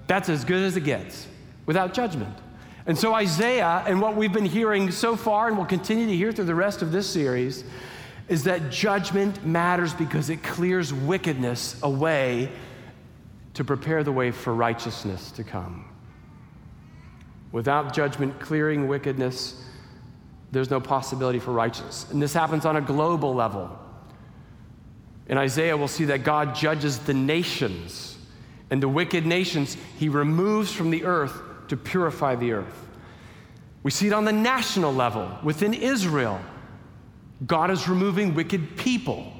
That's 0.07 0.29
as 0.29 0.45
good 0.45 0.63
as 0.63 0.77
it 0.77 0.81
gets 0.81 1.27
without 1.65 1.93
judgment. 1.93 2.37
And 2.87 2.97
so, 2.97 3.13
Isaiah, 3.13 3.83
and 3.87 3.99
what 3.99 4.15
we've 4.15 4.31
been 4.31 4.45
hearing 4.45 4.91
so 4.91 5.15
far, 5.15 5.47
and 5.47 5.57
we'll 5.57 5.65
continue 5.65 6.05
to 6.05 6.15
hear 6.15 6.31
through 6.31 6.45
the 6.45 6.55
rest 6.55 6.81
of 6.81 6.91
this 6.91 7.09
series, 7.09 7.63
is 8.27 8.43
that 8.43 8.71
judgment 8.71 9.45
matters 9.45 9.93
because 9.93 10.29
it 10.29 10.43
clears 10.43 10.93
wickedness 10.93 11.81
away 11.81 12.51
to 13.55 13.63
prepare 13.63 14.03
the 14.03 14.11
way 14.11 14.31
for 14.31 14.53
righteousness 14.53 15.31
to 15.31 15.43
come. 15.43 15.85
Without 17.51 17.93
judgment 17.93 18.39
clearing 18.39 18.87
wickedness, 18.87 19.63
there's 20.51 20.69
no 20.69 20.79
possibility 20.79 21.39
for 21.39 21.51
righteousness. 21.51 22.11
And 22.11 22.21
this 22.21 22.33
happens 22.33 22.65
on 22.65 22.75
a 22.75 22.81
global 22.81 23.33
level. 23.33 23.79
In 25.27 25.37
Isaiah, 25.37 25.75
we'll 25.75 25.87
see 25.87 26.05
that 26.05 26.23
God 26.23 26.55
judges 26.55 26.99
the 26.99 27.13
nations, 27.13 28.17
and 28.69 28.81
the 28.81 28.89
wicked 28.89 29.25
nations 29.25 29.75
he 29.97 30.09
removes 30.09 30.71
from 30.71 30.91
the 30.91 31.05
earth 31.05 31.41
to 31.69 31.77
purify 31.77 32.35
the 32.35 32.53
earth. 32.53 32.87
We 33.81 33.91
see 33.91 34.07
it 34.07 34.13
on 34.13 34.25
the 34.25 34.33
national 34.33 34.93
level 34.93 35.29
within 35.43 35.73
Israel. 35.73 36.39
God 37.45 37.71
is 37.71 37.87
removing 37.87 38.33
wicked 38.33 38.77
people. 38.77 39.31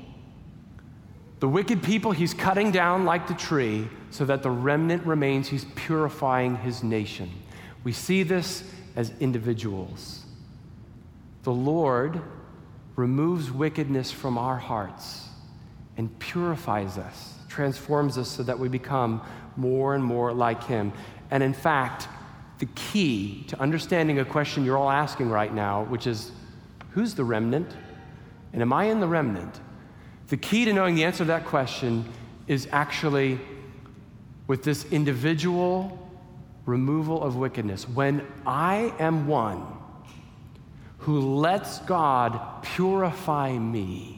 The 1.40 1.48
wicked 1.48 1.84
people 1.84 2.12
he's 2.12 2.34
cutting 2.34 2.72
down 2.72 3.06
like 3.06 3.28
the 3.28 3.34
tree 3.34 3.88
so 4.10 4.26
that 4.26 4.42
the 4.42 4.50
remnant 4.50 5.06
remains. 5.06 5.48
He's 5.48 5.66
purifying 5.76 6.58
his 6.58 6.84
nation. 6.84 7.30
We 7.84 7.92
see 7.92 8.24
this 8.24 8.64
as 8.96 9.12
individuals. 9.20 10.26
The 11.44 11.52
Lord 11.52 12.22
removes 12.96 13.52
wickedness 13.52 14.12
from 14.12 14.38
our 14.38 14.58
hearts 14.58 15.28
and 15.98 16.18
purifies 16.20 16.98
us, 16.98 17.36
transforms 17.48 18.18
us 18.18 18.30
so 18.30 18.44
that 18.44 18.58
we 18.58 18.68
become 18.68 19.22
more 19.56 19.96
and 19.96 20.04
more 20.04 20.34
like 20.34 20.64
Him. 20.64 20.92
And 21.32 21.42
in 21.42 21.54
fact, 21.54 22.08
the 22.60 22.68
key 22.68 23.44
to 23.48 23.60
understanding 23.60 24.20
a 24.20 24.26
question 24.26 24.66
you're 24.66 24.78
all 24.78 24.90
asking 24.90 25.30
right 25.30 25.54
now, 25.54 25.84
which 25.86 26.08
is 26.08 26.32
who's 26.92 27.16
the 27.16 27.24
remnant? 27.24 27.70
And 28.54 28.62
am 28.62 28.72
I 28.72 28.86
in 28.86 29.00
the 29.00 29.08
remnant? 29.08 29.60
The 30.28 30.38
key 30.38 30.66
to 30.66 30.74
knowing 30.74 30.96
the 30.96 31.04
answer 31.04 31.20
to 31.20 31.26
that 31.26 31.46
question 31.46 32.06
is 32.48 32.68
actually 32.72 33.40
with 34.48 34.64
this 34.64 34.86
individual 34.92 36.00
removal 36.66 37.22
of 37.24 37.36
wickedness. 37.36 37.88
When 37.88 38.26
I 38.46 38.94
am 39.00 39.28
one 39.28 39.66
who 41.00 41.20
lets 41.38 41.80
God 41.80 42.64
purify 42.64 43.58
me, 43.58 44.15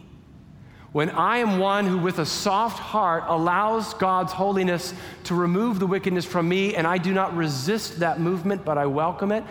when 0.97 1.12
I 1.12 1.38
am 1.38 1.60
one 1.60 1.86
who, 1.86 1.99
with 1.99 2.17
a 2.17 2.25
soft 2.25 2.79
heart, 2.79 3.25
allows 3.27 3.93
God's 3.93 4.33
holiness 4.33 4.95
to 5.25 5.36
remove 5.36 5.77
the 5.77 5.86
wickedness 5.86 6.25
from 6.25 6.49
me, 6.49 6.73
and 6.73 6.88
I 6.88 6.97
do 6.97 7.13
not 7.13 7.38
resist 7.38 7.99
that 7.99 8.19
movement, 8.19 8.65
but 8.65 8.79
I 8.79 8.88
welcome 8.88 9.31
it, 9.31 9.43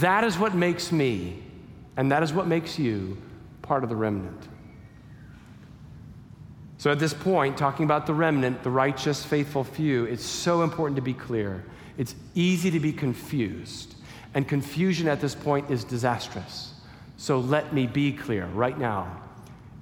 that 0.00 0.22
is 0.22 0.36
what 0.36 0.54
makes 0.54 0.92
me, 0.92 1.42
and 1.96 2.12
that 2.12 2.22
is 2.22 2.34
what 2.34 2.46
makes 2.46 2.78
you 2.78 3.16
part 3.62 3.84
of 3.84 3.88
the 3.88 3.96
remnant. 3.96 4.38
So, 6.76 6.90
at 6.90 6.98
this 6.98 7.14
point, 7.14 7.56
talking 7.56 7.86
about 7.86 8.06
the 8.06 8.12
remnant, 8.12 8.62
the 8.62 8.70
righteous, 8.70 9.24
faithful 9.24 9.64
few, 9.64 10.04
it's 10.04 10.26
so 10.26 10.62
important 10.62 10.96
to 10.96 11.02
be 11.02 11.14
clear. 11.14 11.64
It's 11.96 12.14
easy 12.34 12.70
to 12.70 12.80
be 12.80 12.92
confused, 12.92 13.94
and 14.34 14.46
confusion 14.46 15.08
at 15.08 15.22
this 15.22 15.34
point 15.34 15.70
is 15.70 15.84
disastrous. 15.84 16.74
So, 17.16 17.40
let 17.40 17.72
me 17.72 17.86
be 17.86 18.12
clear 18.12 18.44
right 18.48 18.78
now 18.78 19.21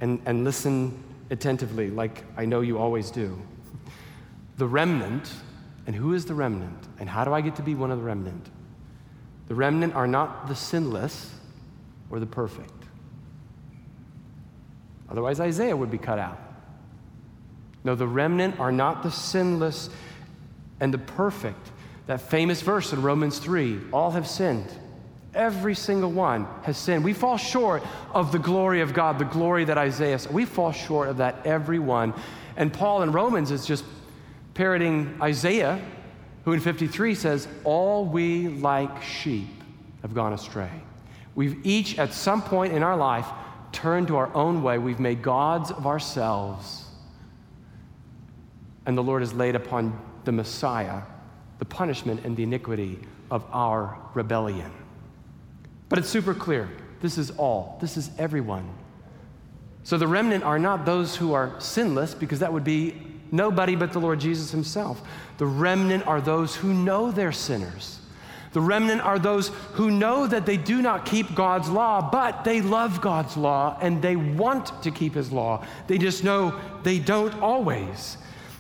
and, 0.01 0.21
and 0.27 0.45
listen 0.45 1.03
attentively, 1.31 1.91
like 1.91 2.25
I 2.37 2.45
know 2.45 2.61
you 2.61 2.79
always 2.79 3.11
do. 3.11 3.41
The 4.57 4.67
remnant, 4.67 5.31
and 5.87 5.95
who 5.95 6.15
is 6.15 6.27
the 6.27 6.35
remnant, 6.35 6.89
and 6.99 7.09
how 7.09 7.25
do 7.25 7.33
I 7.33 7.41
get 7.41 7.57
to 7.57 7.63
be 7.63 7.75
one 7.75 7.91
of 7.91 7.99
the 7.99 8.05
remnant? 8.05 8.51
The 9.49 9.55
remnant 9.55 9.95
are 9.95 10.07
not 10.07 10.49
the 10.49 10.55
sinless 10.55 11.35
or 12.11 12.21
the 12.21 12.27
perfect. 12.27 12.73
Otherwise, 15.11 15.41
Isaiah 15.41 15.77
would 15.77 15.91
be 15.91 15.99
cut 15.99 16.19
out. 16.19 16.39
No, 17.83 17.95
the 17.95 18.07
remnant 18.07 18.61
are 18.61 18.71
not 18.71 19.03
the 19.03 19.11
sinless 19.11 19.91
and 20.79 20.95
the 20.95 20.99
perfect. 20.99 21.71
That 22.07 22.21
famous 22.21 22.61
verse 22.61 22.93
in 22.93 23.03
Romans 23.03 23.39
3 23.39 23.81
all 23.93 24.13
have 24.13 24.29
sinned. 24.29 24.69
Every 25.35 25.75
single 25.75 26.11
one 26.11 26.47
has 26.63 26.77
sinned. 26.77 27.05
We 27.05 27.13
fall 27.13 27.37
short 27.37 27.83
of 28.13 28.33
the 28.33 28.39
glory 28.39 28.81
of 28.81 28.93
God, 28.93 29.19
the 29.19 29.25
glory 29.25 29.65
that 29.65 29.79
Isaiah 29.79 30.19
said. 30.19 30.33
We 30.33 30.45
fall 30.45 30.73
short 30.73 31.09
of 31.09 31.19
that, 31.19 31.47
every 31.47 31.79
one. 31.79 32.15
And 32.57 32.73
Paul 32.73 33.03
in 33.03 33.13
Romans 33.13 33.51
is 33.51 33.65
just 33.65 33.85
parroting 34.55 35.17
Isaiah, 35.23 35.81
who 36.45 36.53
in 36.53 36.61
53 36.61 37.15
says, 37.15 37.47
All 37.65 38.05
we 38.05 38.49
like 38.49 39.03
sheep 39.03 39.49
have 40.03 40.15
gone 40.15 40.33
astray. 40.33 40.71
We've 41.35 41.65
each, 41.65 41.99
at 41.99 42.13
some 42.13 42.43
point 42.43 42.73
in 42.73 42.83
our 42.83 42.97
life, 42.97 43.27
turned 43.71 44.09
to 44.09 44.17
our 44.17 44.35
own 44.35 44.63
way. 44.63 44.79
We've 44.79 44.99
made 44.99 45.23
gods 45.23 45.71
of 45.71 45.87
ourselves 45.87 46.91
and 48.87 48.97
the 48.97 49.03
Lord 49.03 49.23
has 49.23 49.33
laid 49.33 49.55
upon 49.55 49.99
the 50.25 50.33
Messiah 50.33 51.03
the 51.59 51.65
punishment 51.65 52.25
and 52.25 52.37
the 52.37 52.43
iniquity 52.43 52.99
of 53.31 53.45
our 53.53 53.99
rebellion. 54.15 54.73
But 55.91 55.99
it's 55.99 56.09
super 56.09 56.33
clear. 56.33 56.71
This 57.03 57.19
is 57.19 57.31
all, 57.33 57.77
this 57.81 57.99
is 57.99 58.11
everyone. 58.17 58.71
So 59.83 59.99
the 59.99 60.07
remnant 60.07 60.45
are 60.45 60.59
not 60.59 60.87
those 60.87 61.17
who 61.17 61.33
are 61.33 61.59
sinless, 61.59 62.15
because 62.15 62.39
that 62.39 62.53
would 62.53 62.65
be 62.65 62.95
nobody 63.33 63.75
but 63.77 63.93
the 63.93 63.99
Lord 63.99 64.21
Jesus 64.21 64.51
himself. 64.51 65.03
The 65.39 65.47
remnant 65.47 66.07
are 66.07 66.21
those 66.21 66.55
who 66.57 66.73
know 66.73 67.11
they're 67.11 67.33
sinners. 67.33 67.99
The 68.53 68.61
remnant 68.61 69.01
are 69.01 69.19
those 69.19 69.49
who 69.73 69.91
know 69.91 70.27
that 70.27 70.45
they 70.45 70.57
do 70.57 70.83
not 70.83 71.07
keep 71.07 71.35
God's 71.35 71.69
law, 71.69 72.11
but 72.11 72.45
they 72.45 72.61
love 72.61 73.01
God's 73.01 73.37
law 73.37 73.79
and 73.81 74.03
they 74.03 74.17
want 74.17 74.83
to 74.83 74.91
keep 74.91 75.15
his 75.15 75.31
law. 75.31 75.65
They 75.87 75.99
just 75.99 76.25
know 76.25 76.59
they 76.83 76.99
don't 76.99 77.35
always. 77.41 78.17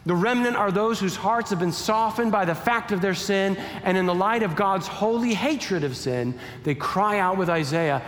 The 0.06 0.14
remnant 0.14 0.56
are 0.56 0.72
those 0.72 0.98
whose 0.98 1.16
hearts 1.16 1.50
have 1.50 1.58
been 1.58 1.72
softened 1.72 2.32
by 2.32 2.46
the 2.46 2.54
fact 2.54 2.90
of 2.90 3.02
their 3.02 3.14
sin, 3.14 3.56
and 3.84 3.98
in 3.98 4.06
the 4.06 4.14
light 4.14 4.42
of 4.42 4.56
God's 4.56 4.86
holy 4.86 5.34
hatred 5.34 5.84
of 5.84 5.96
sin, 5.96 6.38
they 6.64 6.74
cry 6.74 7.18
out 7.18 7.36
with 7.36 7.50
Isaiah, 7.50 8.02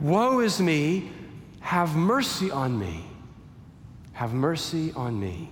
Woe 0.00 0.40
is 0.40 0.60
me, 0.60 1.12
have 1.60 1.94
mercy 1.94 2.50
on 2.50 2.78
me. 2.78 3.04
Have 4.14 4.32
mercy 4.32 4.92
on 4.92 5.18
me. 5.18 5.50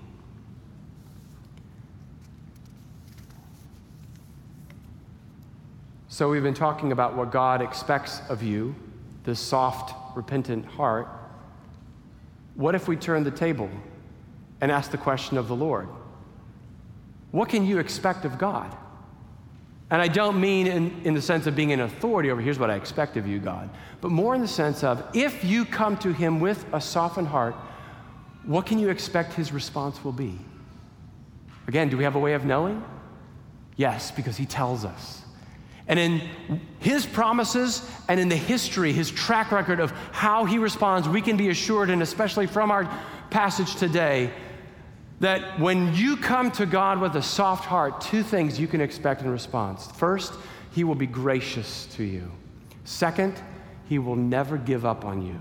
So, 6.09 6.29
we've 6.29 6.43
been 6.43 6.55
talking 6.55 6.93
about 6.93 7.17
what 7.17 7.33
God 7.33 7.63
expects 7.63 8.21
of 8.29 8.43
you, 8.43 8.75
this 9.25 9.41
soft, 9.41 9.95
repentant 10.15 10.65
heart. 10.65 11.09
What 12.55 12.75
if 12.75 12.87
we 12.87 12.97
turn 12.97 13.25
the 13.25 13.31
table? 13.31 13.71
And 14.63 14.71
ask 14.71 14.91
the 14.91 14.97
question 14.97 15.37
of 15.37 15.49
the 15.49 15.57
Lord 15.57 15.89
What 17.33 17.51
can 17.51 17.67
you 17.67 17.79
expect 17.79 18.25
of 18.25 18.39
God? 18.39 18.75
And 19.91 20.01
I 20.01 20.09
don't 20.09 20.41
mean 20.41 20.67
in, 20.67 21.03
in 21.05 21.13
the 21.13 21.21
sense 21.21 21.47
of 21.47 21.55
being 21.55 21.71
an 21.71 21.81
authority 21.81 22.31
over 22.31 22.41
here's 22.41 22.59
what 22.59 22.71
I 22.71 22.77
expect 22.77 23.19
of 23.19 23.27
you, 23.27 23.39
God, 23.39 23.69
but 24.01 24.11
more 24.11 24.35
in 24.35 24.41
the 24.41 24.49
sense 24.49 24.83
of 24.83 25.05
if 25.13 25.45
you 25.45 25.67
come 25.67 25.99
to 25.99 26.15
Him 26.15 26.41
with 26.41 26.65
a 26.73 26.81
softened 26.81 27.29
heart, 27.29 27.55
what 28.47 28.65
can 28.65 28.79
you 28.79 28.89
expect 28.89 29.35
His 29.35 29.53
response 29.53 30.03
will 30.03 30.13
be? 30.13 30.39
Again, 31.69 31.91
do 31.91 31.99
we 31.99 32.05
have 32.05 32.15
a 32.15 32.19
way 32.19 32.33
of 32.33 32.47
knowing? 32.47 32.83
Yes, 33.77 34.11
because 34.11 34.39
He 34.39 34.47
tells 34.47 34.87
us. 34.87 35.23
And 35.89 35.99
in 35.99 36.21
his 36.79 37.05
promises 37.05 37.87
and 38.09 38.21
in 38.21 38.29
the 38.29 38.37
history, 38.37 38.93
his 38.93 39.11
track 39.11 39.51
record 39.51 39.81
of 39.81 39.91
how 40.13 40.45
he 40.45 40.59
responds, 40.59 41.09
we 41.09 41.21
can 41.21 41.37
be 41.37 41.49
assured, 41.49 41.91
and 41.91 42.03
especially 42.03 42.47
from 42.47 42.71
our 42.71 42.89
passage 43.31 43.75
today, 43.75 44.31
that 45.23 45.61
when 45.61 45.95
you 45.95 46.17
come 46.17 46.51
to 46.51 46.67
God 46.67 47.01
with 47.01 47.15
a 47.15 47.23
soft 47.23 47.65
heart, 47.65 48.01
two 48.01 48.25
things 48.25 48.59
you 48.59 48.67
can 48.67 48.81
expect 48.81 49.23
in 49.23 49.31
response. 49.31 49.87
First, 49.93 50.35
He 50.73 50.83
will 50.83 50.97
be 50.97 51.07
gracious 51.07 51.87
to 51.95 52.03
you. 52.03 52.29
Second, 52.83 53.41
He 53.89 54.01
will 54.01 54.17
never 54.17 54.59
give 54.59 54.85
up 54.85 55.05
on 55.05 55.25
you. 55.25 55.41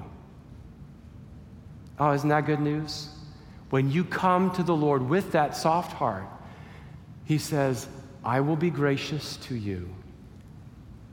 Oh, 2.00 2.12
isn't 2.12 2.30
that 2.30 2.46
good 2.46 2.60
news? 2.60 3.10
When 3.72 3.90
you 3.90 4.04
come 4.04 4.52
to 4.52 4.62
the 4.62 4.76
Lord 4.76 5.10
with 5.10 5.32
that 5.32 5.58
soft 5.58 5.94
heart, 5.94 6.26
He 7.26 7.40
says, 7.40 7.88
I 8.24 8.42
will 8.42 8.56
be 8.56 8.70
gracious 8.70 9.38
to 9.48 9.56
you, 9.56 9.90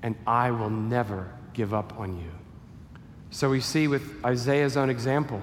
and 0.02 0.14
I 0.26 0.50
will 0.50 0.68
never 0.68 1.32
give 1.54 1.72
up 1.72 1.98
on 1.98 2.18
you. 2.18 2.30
So 3.30 3.48
we 3.48 3.62
see 3.62 3.88
with 3.88 4.22
Isaiah's 4.22 4.76
own 4.76 4.90
example, 4.90 5.40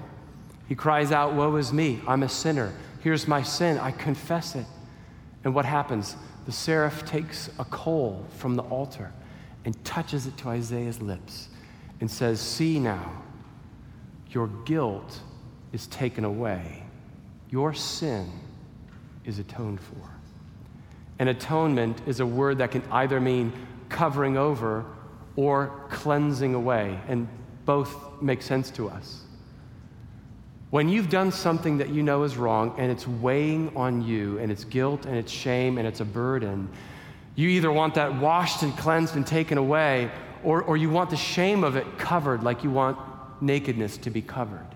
he 0.68 0.76
cries 0.76 1.10
out, 1.10 1.34
Woe 1.34 1.56
is 1.56 1.72
me, 1.72 2.00
I'm 2.06 2.22
a 2.22 2.28
sinner. 2.28 2.72
Here's 3.06 3.28
my 3.28 3.44
sin. 3.44 3.78
I 3.78 3.92
confess 3.92 4.56
it. 4.56 4.66
And 5.44 5.54
what 5.54 5.64
happens? 5.64 6.16
The 6.44 6.50
seraph 6.50 7.06
takes 7.06 7.48
a 7.56 7.64
coal 7.64 8.26
from 8.38 8.56
the 8.56 8.64
altar 8.64 9.12
and 9.64 9.84
touches 9.84 10.26
it 10.26 10.36
to 10.38 10.48
Isaiah's 10.48 11.00
lips 11.00 11.48
and 12.00 12.10
says, 12.10 12.40
See 12.40 12.80
now, 12.80 13.22
your 14.30 14.48
guilt 14.64 15.20
is 15.72 15.86
taken 15.86 16.24
away, 16.24 16.82
your 17.48 17.72
sin 17.74 18.28
is 19.24 19.38
atoned 19.38 19.80
for. 19.80 20.10
And 21.20 21.28
atonement 21.28 22.00
is 22.06 22.18
a 22.18 22.26
word 22.26 22.58
that 22.58 22.72
can 22.72 22.82
either 22.90 23.20
mean 23.20 23.52
covering 23.88 24.36
over 24.36 24.84
or 25.36 25.80
cleansing 25.90 26.54
away, 26.54 26.98
and 27.06 27.28
both 27.66 28.20
make 28.20 28.42
sense 28.42 28.68
to 28.72 28.88
us. 28.88 29.25
When 30.70 30.88
you've 30.88 31.08
done 31.08 31.30
something 31.30 31.78
that 31.78 31.90
you 31.90 32.02
know 32.02 32.24
is 32.24 32.36
wrong 32.36 32.74
and 32.76 32.90
it's 32.90 33.06
weighing 33.06 33.74
on 33.76 34.02
you 34.02 34.38
and 34.38 34.50
it's 34.50 34.64
guilt 34.64 35.06
and 35.06 35.16
it's 35.16 35.30
shame 35.30 35.78
and 35.78 35.86
it's 35.86 36.00
a 36.00 36.04
burden, 36.04 36.68
you 37.36 37.48
either 37.50 37.70
want 37.70 37.94
that 37.94 38.20
washed 38.20 38.62
and 38.62 38.76
cleansed 38.76 39.14
and 39.14 39.26
taken 39.26 39.58
away 39.58 40.10
or, 40.42 40.62
or 40.62 40.76
you 40.76 40.90
want 40.90 41.10
the 41.10 41.16
shame 41.16 41.62
of 41.62 41.76
it 41.76 41.98
covered 41.98 42.42
like 42.42 42.64
you 42.64 42.70
want 42.70 42.98
nakedness 43.40 43.96
to 43.98 44.10
be 44.10 44.22
covered. 44.22 44.66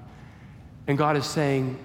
And 0.87 0.96
God 0.96 1.16
is 1.16 1.26
saying, 1.26 1.79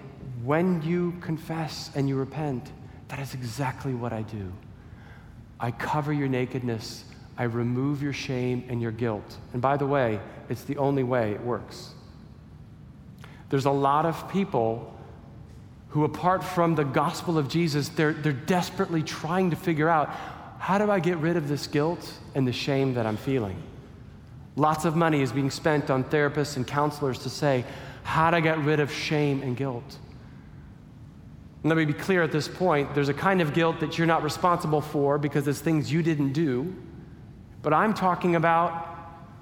when 0.44 0.84
you 0.84 1.16
confess 1.22 1.90
and 1.96 2.08
you 2.08 2.16
repent, 2.16 2.72
that 3.08 3.20
is 3.20 3.34
exactly 3.34 3.96
what 3.96 4.14
I 4.14 4.22
do. 4.22 4.52
I 5.60 5.72
cover 5.72 6.14
your 6.14 6.28
nakedness, 6.28 7.06
I 7.38 7.44
remove 7.44 8.04
your 8.04 8.14
shame 8.14 8.64
and 8.70 8.82
your 8.82 8.92
guilt. 8.92 9.38
And 9.54 9.62
by 9.62 9.78
the 9.78 9.88
way, 9.88 10.20
it's 10.48 10.64
the 10.64 10.78
only 10.78 11.04
way 11.04 11.32
it 11.32 11.42
works. 11.42 11.95
There's 13.56 13.64
a 13.64 13.72
lot 13.72 14.06
of 14.06 14.30
people 14.30 14.94
who, 15.88 16.04
apart 16.04 16.44
from 16.44 16.76
the 16.76 16.84
gospel 16.84 17.38
of 17.38 17.48
Jesus, 17.48 17.88
they're, 17.88 18.12
they're 18.12 18.34
desperately 18.34 19.02
trying 19.02 19.52
to 19.52 19.56
figure 19.56 19.88
out 19.88 20.10
how 20.60 20.78
do 20.78 20.92
I 20.92 21.00
get 21.00 21.20
rid 21.20 21.38
of 21.38 21.48
this 21.48 21.66
guilt 21.66 22.20
and 22.36 22.46
the 22.46 22.52
shame 22.52 22.96
that 22.96 23.06
I'm 23.06 23.16
feeling? 23.16 23.56
Lots 24.58 24.84
of 24.84 24.98
money 24.98 25.22
is 25.22 25.32
being 25.32 25.50
spent 25.50 25.90
on 25.90 26.04
therapists 26.04 26.58
and 26.58 26.68
counselors 26.68 27.20
to 27.20 27.30
say, 27.30 27.64
how 28.04 28.30
to 28.30 28.42
get 28.42 28.60
rid 28.60 28.82
of 28.82 28.92
shame 28.92 29.42
and 29.42 29.56
guilt. 29.56 30.00
And 31.64 31.70
let 31.70 31.78
me 31.78 31.86
be 31.86 31.94
clear 31.94 32.24
at 32.24 32.34
this 32.34 32.50
point 32.50 32.94
there's 32.94 33.08
a 33.08 33.14
kind 33.14 33.40
of 33.40 33.54
guilt 33.54 33.80
that 33.80 33.98
you're 33.98 34.06
not 34.06 34.22
responsible 34.22 34.82
for 34.82 35.18
because 35.18 35.48
it's 35.48 35.62
things 35.62 35.90
you 35.90 36.04
didn't 36.04 36.34
do. 36.34 36.76
But 37.62 37.72
I'm 37.72 37.94
talking 37.94 38.36
about 38.36 38.95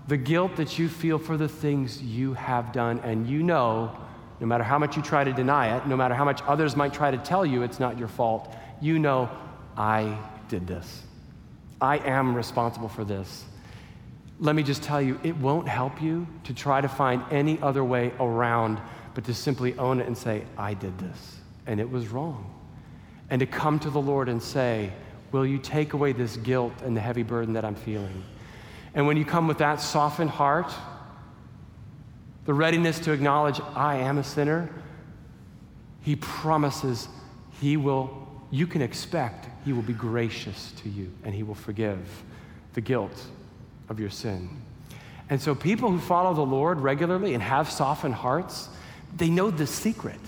the 0.07 0.17
guilt 0.17 0.55
that 0.57 0.77
you 0.77 0.89
feel 0.89 1.17
for 1.17 1.37
the 1.37 1.47
things 1.47 2.01
you 2.01 2.33
have 2.33 2.71
done, 2.71 2.99
and 2.99 3.27
you 3.27 3.43
know, 3.43 3.97
no 4.39 4.47
matter 4.47 4.63
how 4.63 4.77
much 4.77 4.97
you 4.97 5.01
try 5.01 5.23
to 5.23 5.31
deny 5.31 5.77
it, 5.77 5.87
no 5.87 5.95
matter 5.95 6.13
how 6.13 6.25
much 6.25 6.41
others 6.43 6.75
might 6.75 6.93
try 6.93 7.11
to 7.11 7.17
tell 7.17 7.45
you 7.45 7.63
it's 7.63 7.79
not 7.79 7.97
your 7.97 8.07
fault, 8.07 8.53
you 8.81 8.99
know, 8.99 9.29
I 9.77 10.17
did 10.49 10.67
this. 10.67 11.03
I 11.79 11.97
am 11.99 12.35
responsible 12.35 12.89
for 12.89 13.05
this. 13.05 13.45
Let 14.39 14.55
me 14.55 14.63
just 14.63 14.83
tell 14.83 15.01
you, 15.01 15.19
it 15.23 15.37
won't 15.37 15.67
help 15.67 16.01
you 16.01 16.27
to 16.43 16.53
try 16.53 16.81
to 16.81 16.89
find 16.89 17.23
any 17.31 17.61
other 17.61 17.83
way 17.83 18.11
around, 18.19 18.79
but 19.13 19.23
to 19.25 19.33
simply 19.33 19.77
own 19.77 20.01
it 20.01 20.07
and 20.07 20.17
say, 20.17 20.43
I 20.57 20.73
did 20.73 20.97
this, 20.97 21.37
and 21.65 21.79
it 21.79 21.89
was 21.89 22.09
wrong. 22.09 22.53
And 23.29 23.39
to 23.39 23.45
come 23.45 23.79
to 23.79 23.89
the 23.89 24.01
Lord 24.01 24.27
and 24.27 24.41
say, 24.43 24.91
Will 25.33 25.47
you 25.47 25.57
take 25.57 25.93
away 25.93 26.11
this 26.11 26.37
guilt 26.37 26.73
and 26.83 26.95
the 26.95 27.01
heavy 27.01 27.23
burden 27.23 27.53
that 27.53 27.65
I'm 27.65 27.73
feeling? 27.73 28.23
And 28.93 29.08
when 29.08 29.17
you 29.17 29.25
come 29.25 29.47
with 29.47 29.58
that 29.58 29.82
softened 29.82 30.29
heart, 30.29 30.71
the 32.45 32.53
readiness 32.53 32.99
to 32.99 33.12
acknowledge, 33.12 33.60
I 33.75 33.97
am 33.97 34.17
a 34.17 34.23
sinner, 34.23 34.69
He 36.01 36.15
promises 36.15 37.08
He 37.60 37.77
will, 37.77 38.27
you 38.51 38.67
can 38.67 38.82
expect 38.82 39.47
He 39.65 39.73
will 39.73 39.82
be 39.82 39.93
gracious 39.93 40.73
to 40.84 40.89
you 40.89 41.12
and 41.23 41.34
He 41.34 41.43
will 41.43 41.56
forgive 41.56 42.23
the 42.73 42.82
guilt 42.82 43.25
of 43.89 43.99
your 43.99 44.10
sin. 44.10 44.49
And 45.29 45.41
so, 45.41 45.56
people 45.56 45.89
who 45.89 45.99
follow 45.99 46.34
the 46.34 46.41
Lord 46.41 46.79
regularly 46.79 47.34
and 47.34 47.41
have 47.41 47.69
softened 47.69 48.13
hearts, 48.13 48.69
they 49.15 49.29
know 49.29 49.49
the 49.49 49.65
secret. 49.65 50.19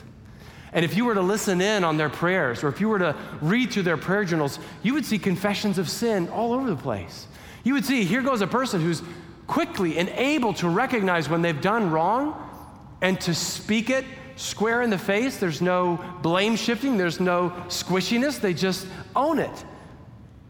And 0.71 0.83
if 0.83 0.97
you 0.97 1.05
were 1.05 1.13
to 1.13 1.21
listen 1.21 1.61
in 1.61 1.83
on 1.83 1.97
their 1.97 2.09
prayers, 2.09 2.63
or 2.63 2.69
if 2.69 2.81
you 2.81 2.89
were 2.89 2.99
to 2.99 3.15
read 3.41 3.71
through 3.71 3.83
their 3.83 3.97
prayer 3.97 4.25
journals, 4.25 4.59
you 4.83 4.93
would 4.93 5.05
see 5.05 5.19
confessions 5.19 5.77
of 5.77 5.89
sin 5.89 6.27
all 6.29 6.53
over 6.53 6.69
the 6.69 6.75
place. 6.75 7.27
You 7.65 7.73
would 7.73 7.83
see 7.83 8.05
here 8.05 8.21
goes 8.21 8.41
a 8.41 8.47
person 8.47 8.79
who's 8.79 9.01
quickly 9.47 9.97
and 9.97 10.07
able 10.09 10.53
to 10.53 10.69
recognize 10.69 11.27
when 11.27 11.41
they've 11.41 11.59
done 11.59 11.91
wrong 11.91 12.41
and 13.01 13.19
to 13.21 13.33
speak 13.33 13.89
it 13.89 14.05
square 14.35 14.83
in 14.83 14.91
the 14.91 14.97
face. 14.99 15.37
There's 15.37 15.61
no 15.61 15.99
blame 16.21 16.55
shifting, 16.55 16.95
there's 16.95 17.19
no 17.19 17.49
squishiness. 17.67 18.39
They 18.39 18.53
just 18.53 18.85
own 19.15 19.39
it 19.39 19.65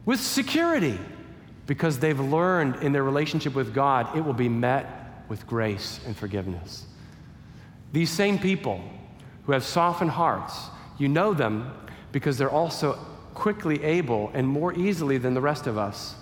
with 0.06 0.19
security 0.19 0.99
because 1.67 1.99
they've 1.99 2.19
learned 2.19 2.84
in 2.84 2.91
their 2.91 3.04
relationship 3.04 3.56
with 3.56 3.73
God, 3.73 4.15
it 4.15 4.21
will 4.21 4.34
be 4.34 4.49
met 4.49 5.23
with 5.30 5.47
grace 5.47 6.01
and 6.06 6.15
forgiveness. 6.15 6.86
These 7.93 8.10
same 8.10 8.38
people 8.38 8.84
who 9.45 9.54
have 9.54 9.63
softened 9.63 10.12
hearts, 10.12 10.67
you 10.97 11.08
know 11.08 11.34
them 11.34 11.71
because 12.12 12.38
they're 12.38 12.51
also 12.51 12.93
quickly 13.34 13.82
able 13.84 14.32
and 14.34 14.45
more 14.45 14.73
easily 14.73 15.17
than 15.17 15.34
the 15.34 15.41
rest 15.41 15.65
of 15.65 15.78
us 15.78 16.15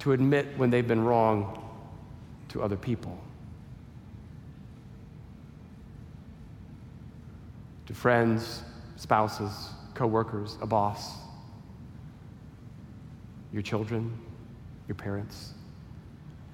to 0.00 0.12
admit 0.12 0.46
when 0.56 0.70
they've 0.70 0.86
been 0.86 1.04
wrong 1.04 1.60
to 2.48 2.62
other 2.62 2.76
people. 2.76 3.18
To 7.86 7.94
friends, 7.94 8.62
spouses, 8.96 9.70
coworkers, 9.94 10.58
a 10.60 10.66
boss, 10.66 11.16
your 13.52 13.62
children, 13.62 14.12
your 14.88 14.94
parents. 14.94 15.52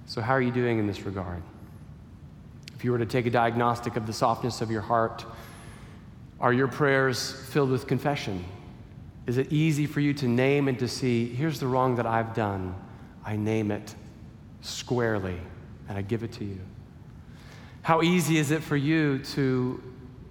So, 0.07 0.21
how 0.21 0.33
are 0.33 0.43
you 0.43 0.51
doing 0.51 0.79
in 0.79 0.87
this 0.87 1.03
regard? 1.03 1.43
If 2.75 2.85
you 2.85 2.93
were 2.93 2.99
to 2.99 3.07
take 3.07 3.27
a 3.27 3.31
diagnostic 3.31 3.97
of 3.97 4.07
the 4.07 4.13
softness 4.13 4.61
of 4.61 4.71
your 4.71 4.81
heart, 4.81 5.25
are 6.41 6.53
your 6.53 6.69
prayers 6.69 7.33
filled 7.33 7.71
with 7.71 7.87
confession? 7.87 8.45
Is 9.27 9.37
it 9.37 9.53
easy 9.53 9.87
for 9.87 10.01
you 10.01 10.15
to 10.15 10.27
name 10.27 10.67
and 10.67 10.79
to 10.79 10.89
see, 10.89 11.27
here's 11.27 11.61
the 11.61 11.67
wrong 11.67 11.97
that 11.97 12.07
I've 12.07 12.35
done? 12.35 12.75
I 13.25 13.37
name 13.37 13.71
it 13.71 13.95
squarely 14.63 15.39
and 15.89 15.99
I 15.99 16.03
give 16.03 16.23
it 16.23 16.33
to 16.33 16.45
you. 16.45 16.59
How 17.83 18.03
easy 18.03 18.39
is 18.39 18.51
it 18.51 18.63
for 18.63 18.77
you 18.77 19.19
to 19.35 19.83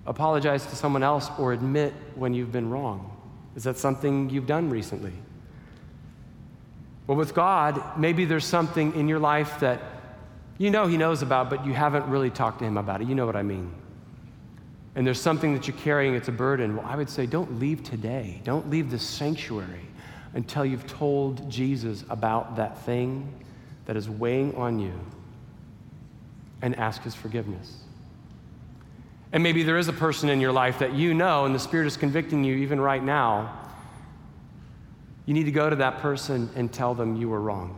apologize 0.06 0.66
to 0.68 0.76
someone 0.76 1.04
else 1.04 1.30
or 1.38 1.54
admit 1.54 1.94
when 2.16 2.34
you've 2.34 2.52
been 2.52 2.70
wrong? 2.70 3.16
Is 3.56 3.64
that 3.64 3.78
something 3.78 4.30
you've 4.30 4.48
done 4.48 4.70
recently? 4.70 5.14
Well, 7.08 7.18
with 7.18 7.34
God, 7.34 7.98
maybe 7.98 8.26
there's 8.26 8.46
something 8.46 8.94
in 8.96 9.08
your 9.08 9.20
life 9.20 9.60
that 9.62 9.82
you 10.58 10.70
know 10.70 10.86
He 10.86 10.96
knows 10.96 11.22
about, 11.22 11.50
but 11.50 11.66
you 11.66 11.74
haven't 11.74 12.06
really 12.06 12.30
talked 12.30 12.60
to 12.60 12.66
Him 12.66 12.78
about 12.78 13.02
it. 13.02 13.08
You 13.08 13.16
know 13.16 13.26
what 13.26 13.36
I 13.36 13.44
mean. 13.44 13.74
And 14.96 15.06
there's 15.06 15.20
something 15.20 15.54
that 15.54 15.68
you're 15.68 15.78
carrying, 15.78 16.14
it's 16.14 16.28
a 16.28 16.32
burden. 16.32 16.78
Well, 16.78 16.86
I 16.86 16.96
would 16.96 17.10
say 17.10 17.26
don't 17.26 17.60
leave 17.60 17.84
today. 17.84 18.42
Don't 18.44 18.70
leave 18.70 18.92
the 18.92 19.00
sanctuary 19.00 19.89
until 20.34 20.66
you've 20.66 20.88
told 20.88 21.50
Jesus 21.50 22.04
about 22.10 22.56
that 22.58 22.80
thing 22.80 23.34
that 23.86 23.96
is 23.96 24.10
weighing 24.10 24.56
on 24.56 24.80
you 24.80 24.94
and 26.62 26.76
ask 26.78 27.02
his 27.04 27.16
forgiveness. 27.16 27.84
And 29.32 29.44
maybe 29.44 29.64
there 29.64 29.78
is 29.78 29.88
a 29.88 29.94
person 29.94 30.30
in 30.30 30.42
your 30.42 30.52
life 30.52 30.80
that 30.80 30.94
you 30.94 31.14
know 31.14 31.46
and 31.46 31.54
the 31.54 31.60
Spirit 31.60 31.88
is 31.88 31.98
convicting 31.98 32.44
you 32.44 32.56
even 32.58 32.82
right 32.82 33.04
now. 33.04 33.58
You 35.26 35.34
need 35.34 35.46
to 35.46 35.52
go 35.52 35.70
to 35.70 35.76
that 35.78 36.00
person 36.00 36.50
and 36.56 36.72
tell 36.72 36.96
them 36.96 37.16
you 37.16 37.30
were 37.30 37.40
wrong. 37.40 37.78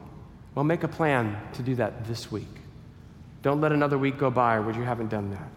Well, 0.56 0.64
make 0.64 0.84
a 0.84 0.88
plan 0.88 1.38
to 1.54 1.62
do 1.62 1.76
that 1.76 2.06
this 2.06 2.32
week. 2.32 2.48
Don't 3.42 3.60
let 3.60 3.72
another 3.72 3.98
week 3.98 4.18
go 4.18 4.30
by 4.30 4.60
where 4.60 4.76
you 4.76 4.84
haven't 4.84 5.10
done 5.10 5.32
that. 5.32 5.52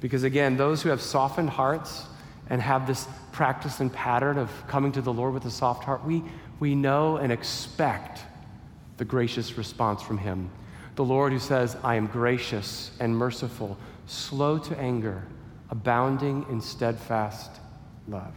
Because 0.00 0.24
again, 0.24 0.56
those 0.56 0.82
who 0.82 0.88
have 0.88 1.00
softened 1.00 1.50
hearts 1.50 2.04
and 2.52 2.60
have 2.60 2.86
this 2.86 3.08
practice 3.32 3.80
and 3.80 3.90
pattern 3.90 4.36
of 4.36 4.50
coming 4.68 4.92
to 4.92 5.00
the 5.00 5.12
Lord 5.12 5.32
with 5.32 5.46
a 5.46 5.50
soft 5.50 5.84
heart, 5.84 6.04
we, 6.04 6.22
we 6.60 6.74
know 6.74 7.16
and 7.16 7.32
expect 7.32 8.20
the 8.98 9.06
gracious 9.06 9.56
response 9.56 10.02
from 10.02 10.18
Him. 10.18 10.50
The 10.96 11.04
Lord 11.04 11.32
who 11.32 11.38
says, 11.38 11.78
I 11.82 11.94
am 11.94 12.08
gracious 12.08 12.90
and 13.00 13.16
merciful, 13.16 13.78
slow 14.06 14.58
to 14.58 14.78
anger, 14.78 15.22
abounding 15.70 16.44
in 16.50 16.60
steadfast 16.60 17.50
love. 18.06 18.34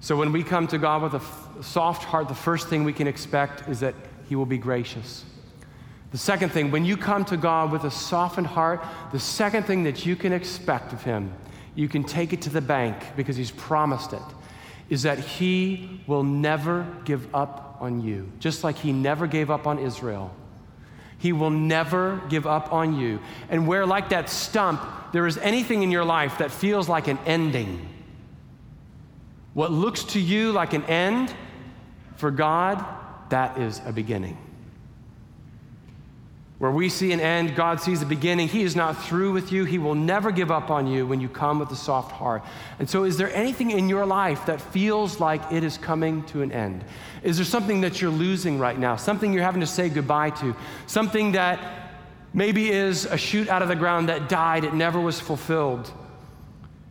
So 0.00 0.14
when 0.14 0.30
we 0.30 0.42
come 0.42 0.66
to 0.66 0.76
God 0.76 1.00
with 1.00 1.14
a 1.14 1.24
f- 1.24 1.48
soft 1.62 2.04
heart, 2.04 2.28
the 2.28 2.34
first 2.34 2.68
thing 2.68 2.84
we 2.84 2.92
can 2.92 3.06
expect 3.06 3.70
is 3.70 3.80
that 3.80 3.94
He 4.28 4.36
will 4.36 4.44
be 4.44 4.58
gracious. 4.58 5.24
The 6.10 6.18
second 6.18 6.50
thing, 6.50 6.70
when 6.70 6.84
you 6.84 6.98
come 6.98 7.24
to 7.24 7.38
God 7.38 7.72
with 7.72 7.84
a 7.84 7.90
softened 7.90 8.48
heart, 8.48 8.84
the 9.12 9.18
second 9.18 9.62
thing 9.62 9.84
that 9.84 10.04
you 10.04 10.14
can 10.14 10.34
expect 10.34 10.92
of 10.92 11.02
Him 11.02 11.32
you 11.74 11.88
can 11.88 12.04
take 12.04 12.32
it 12.32 12.42
to 12.42 12.50
the 12.50 12.60
bank 12.60 12.96
because 13.16 13.36
he's 13.36 13.50
promised 13.50 14.12
it, 14.12 14.22
is 14.88 15.02
that 15.02 15.18
he 15.18 16.00
will 16.06 16.22
never 16.22 16.86
give 17.04 17.34
up 17.34 17.78
on 17.80 18.00
you, 18.00 18.30
just 18.38 18.62
like 18.62 18.76
he 18.76 18.92
never 18.92 19.26
gave 19.26 19.50
up 19.50 19.66
on 19.66 19.78
Israel. 19.78 20.34
He 21.18 21.32
will 21.32 21.50
never 21.50 22.20
give 22.28 22.46
up 22.46 22.72
on 22.72 22.98
you. 22.98 23.20
And 23.48 23.66
where, 23.66 23.86
like 23.86 24.08
that 24.08 24.28
stump, 24.28 24.82
there 25.12 25.26
is 25.26 25.38
anything 25.38 25.82
in 25.82 25.90
your 25.90 26.04
life 26.04 26.38
that 26.38 26.50
feels 26.50 26.88
like 26.88 27.06
an 27.06 27.18
ending, 27.26 27.88
what 29.54 29.70
looks 29.70 30.04
to 30.04 30.20
you 30.20 30.50
like 30.52 30.72
an 30.72 30.84
end, 30.84 31.32
for 32.16 32.30
God, 32.30 32.84
that 33.30 33.58
is 33.58 33.80
a 33.84 33.92
beginning. 33.92 34.36
Where 36.62 36.70
we 36.70 36.90
see 36.90 37.10
an 37.10 37.18
end, 37.18 37.56
God 37.56 37.80
sees 37.80 38.02
a 38.02 38.06
beginning. 38.06 38.46
He 38.46 38.62
is 38.62 38.76
not 38.76 38.92
through 38.92 39.32
with 39.32 39.50
you. 39.50 39.64
He 39.64 39.78
will 39.78 39.96
never 39.96 40.30
give 40.30 40.52
up 40.52 40.70
on 40.70 40.86
you 40.86 41.04
when 41.04 41.20
you 41.20 41.28
come 41.28 41.58
with 41.58 41.72
a 41.72 41.74
soft 41.74 42.12
heart. 42.12 42.44
And 42.78 42.88
so, 42.88 43.02
is 43.02 43.16
there 43.16 43.34
anything 43.34 43.72
in 43.72 43.88
your 43.88 44.06
life 44.06 44.46
that 44.46 44.60
feels 44.60 45.18
like 45.18 45.42
it 45.50 45.64
is 45.64 45.76
coming 45.76 46.22
to 46.26 46.40
an 46.40 46.52
end? 46.52 46.84
Is 47.24 47.36
there 47.36 47.44
something 47.44 47.80
that 47.80 48.00
you're 48.00 48.12
losing 48.12 48.60
right 48.60 48.78
now? 48.78 48.94
Something 48.94 49.32
you're 49.32 49.42
having 49.42 49.62
to 49.62 49.66
say 49.66 49.88
goodbye 49.88 50.30
to? 50.30 50.54
Something 50.86 51.32
that 51.32 51.98
maybe 52.32 52.70
is 52.70 53.06
a 53.06 53.18
shoot 53.18 53.48
out 53.48 53.62
of 53.62 53.68
the 53.68 53.74
ground 53.74 54.08
that 54.08 54.28
died, 54.28 54.62
it 54.62 54.72
never 54.72 55.00
was 55.00 55.18
fulfilled? 55.18 55.90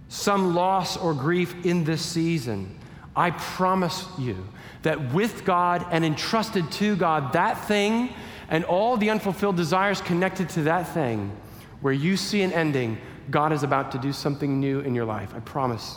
Some 0.09 0.53
loss 0.53 0.97
or 0.97 1.13
grief 1.13 1.65
in 1.65 1.85
this 1.85 2.01
season. 2.01 2.77
I 3.15 3.31
promise 3.31 4.05
you 4.19 4.49
that 4.81 5.13
with 5.13 5.45
God 5.45 5.85
and 5.91 6.03
entrusted 6.03 6.69
to 6.73 6.97
God, 6.97 7.31
that 7.31 7.69
thing 7.69 8.09
and 8.51 8.65
all 8.65 8.97
the 8.97 9.09
unfulfilled 9.09 9.55
desires 9.55 10.01
connected 10.01 10.49
to 10.49 10.63
that 10.63 10.83
thing, 10.89 11.31
where 11.79 11.93
you 11.93 12.17
see 12.17 12.41
an 12.41 12.51
ending, 12.51 12.97
God 13.31 13.53
is 13.53 13.63
about 13.63 13.93
to 13.93 13.97
do 13.97 14.11
something 14.11 14.59
new 14.59 14.81
in 14.81 14.93
your 14.93 15.05
life. 15.05 15.33
I 15.33 15.39
promise. 15.39 15.95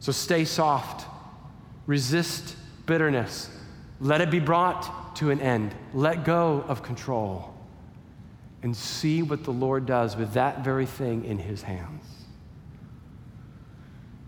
So 0.00 0.10
stay 0.10 0.46
soft, 0.46 1.06
resist 1.86 2.56
bitterness, 2.86 3.50
let 4.00 4.22
it 4.22 4.30
be 4.30 4.40
brought 4.40 5.14
to 5.16 5.30
an 5.30 5.40
end, 5.40 5.74
let 5.92 6.24
go 6.24 6.64
of 6.66 6.82
control, 6.82 7.54
and 8.62 8.74
see 8.74 9.22
what 9.22 9.44
the 9.44 9.52
Lord 9.52 9.84
does 9.84 10.16
with 10.16 10.32
that 10.32 10.64
very 10.64 10.86
thing 10.86 11.26
in 11.26 11.38
his 11.38 11.62
hands. 11.62 12.04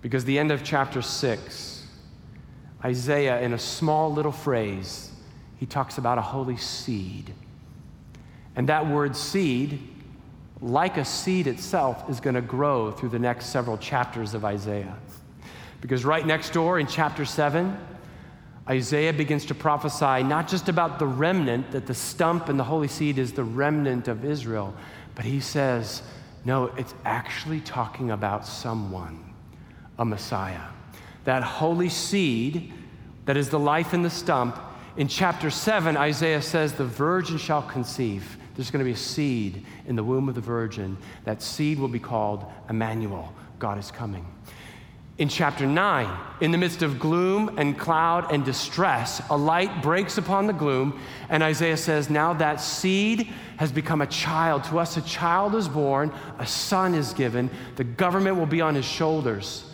Because 0.03 0.27
the 0.27 0.39
end 0.39 0.51
of 0.51 0.63
chapter 0.63 1.01
6, 1.01 1.87
Isaiah, 2.85 3.41
in 3.41 3.55
a 3.55 3.59
small 3.59 4.13
little 4.13 4.33
phrase, 4.33 5.13
he 5.59 5.67
talks 5.67 5.99
about 5.99 6.19
a 6.19 6.23
holy 6.23 6.57
seed. 6.57 7.33
And 8.57 8.69
that 8.69 8.87
word 8.87 9.17
seed 9.17 9.81
like 10.61 10.97
a 10.97 11.05
seed 11.05 11.47
itself, 11.47 12.09
is 12.11 12.21
going 12.21 12.35
to 12.35 12.41
grow 12.41 12.91
through 12.91 13.11
the 13.11 13.19
next 13.19 13.47
several 13.47 13.79
chapters 13.79 14.35
of 14.35 14.45
Isaiah. 14.45 14.97
Because 15.81 16.05
right 16.05 16.27
next 16.27 16.53
door 16.53 16.79
in 16.81 16.87
chapter 16.87 17.25
7, 17.25 17.79
Isaiah 18.69 19.13
begins 19.13 19.47
to 19.47 19.55
prophesy 19.55 20.23
not 20.25 20.49
just 20.49 20.69
about 20.69 20.99
the 20.99 21.07
remnant, 21.07 21.71
that 21.71 21.87
the 21.87 21.95
stump 21.95 22.49
and 22.49 22.59
the 22.59 22.65
holy 22.65 22.89
seed 22.89 23.19
is 23.19 23.33
the 23.33 23.45
remnant 23.45 24.09
of 24.09 24.25
Israel, 24.25 24.75
but 25.15 25.25
he 25.25 25.41
says, 25.41 26.03
no, 26.45 26.67
it's 26.77 26.95
actually 27.05 27.61
talking 27.61 28.11
about 28.11 28.47
someone, 28.47 29.33
a 29.99 30.05
Messiah. 30.05 30.67
That 31.25 31.43
holy 31.43 31.89
seed 31.89 32.73
that 33.27 33.37
is 33.37 33.51
the 33.51 33.59
life 33.59 33.95
in 33.95 34.03
the 34.03 34.11
stump. 34.11 34.59
In 34.99 35.07
chapter 35.07 35.49
7, 35.49 35.97
Isaiah 35.97 36.43
says, 36.43 36.73
The 36.73 36.85
virgin 36.85 37.39
shall 37.39 37.63
conceive. 37.63 38.37
There's 38.57 38.73
going 38.73 38.81
to 38.81 38.85
be 38.85 38.95
a 38.95 38.97
seed 38.97 39.65
in 39.87 39.95
the 39.95 40.03
womb 40.03 40.29
of 40.29 40.35
the 40.35 40.41
virgin. 40.41 40.97
That 41.23 41.41
seed 41.41 41.79
will 41.79 41.87
be 41.87 42.01
called 42.01 42.45
Emmanuel. 42.69 43.33
God 43.61 43.79
is 43.79 43.93
coming. 43.93 44.27
In 45.17 45.29
chapter 45.29 45.67
9, 45.67 46.19
in 46.41 46.51
the 46.51 46.59
midst 46.59 46.83
of 46.83 46.99
gloom 46.99 47.59
and 47.59 47.79
cloud 47.79 48.33
and 48.33 48.45
distress, 48.45 49.23
a 49.31 49.37
light 49.37 49.83
breaks 49.83 50.19
upon 50.19 50.49
the 50.49 50.53
gloom, 50.53 51.01
and 51.29 51.45
Isaiah 51.45 51.77
says, 51.77 52.11
Now 52.11 52.33
that 52.35 52.61
seed 52.61 53.33
has 53.59 53.71
become 53.71 54.01
a 54.01 54.07
child. 54.09 54.65
To 54.65 54.81
us, 54.81 54.97
a 54.97 55.03
child 55.03 55.55
is 55.55 55.69
born, 55.69 56.13
a 56.41 56.47
son 56.47 56.97
is 56.97 57.13
given, 57.13 57.51
the 57.77 57.85
government 57.85 58.37
will 58.37 58.47
be 58.47 58.61
on 58.61 58.75
his 58.75 58.85
shoulders, 58.85 59.65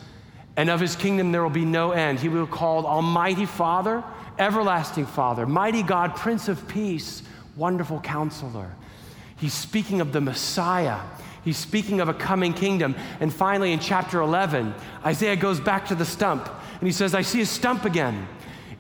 and 0.57 0.71
of 0.71 0.81
his 0.81 0.97
kingdom 0.97 1.33
there 1.33 1.43
will 1.43 1.51
be 1.51 1.65
no 1.65 1.93
end. 1.93 2.21
He 2.21 2.29
will 2.29 2.47
be 2.47 2.53
called 2.53 2.85
Almighty 2.85 3.47
Father, 3.47 4.05
Everlasting 4.39 5.07
Father, 5.07 5.47
Mighty 5.47 5.83
God, 5.83 6.17
Prince 6.17 6.49
of 6.49 6.67
Peace 6.69 7.23
wonderful 7.57 8.01
counselor. 8.01 8.71
He's 9.37 9.55
speaking 9.55 10.01
of 10.01 10.13
the 10.13 10.21
Messiah. 10.21 11.01
He's 11.45 11.59
speaking 11.59 12.01
of 12.01 12.09
a 12.09 12.15
coming 12.15 12.53
kingdom. 12.53 12.95
And 13.21 13.33
finally, 13.33 13.73
in 13.73 13.81
chapter 13.81 14.21
11, 14.21 14.75
Isaiah 15.05 15.37
goes 15.37 15.61
back 15.61 15.87
to 15.89 15.95
the 15.95 16.05
stump 16.05 16.49
and 16.81 16.87
he 16.87 16.93
says, 16.93 17.15
I 17.15 17.23
see 17.23 17.41
a 17.41 17.47
stump 17.47 17.85
again. 17.85 18.27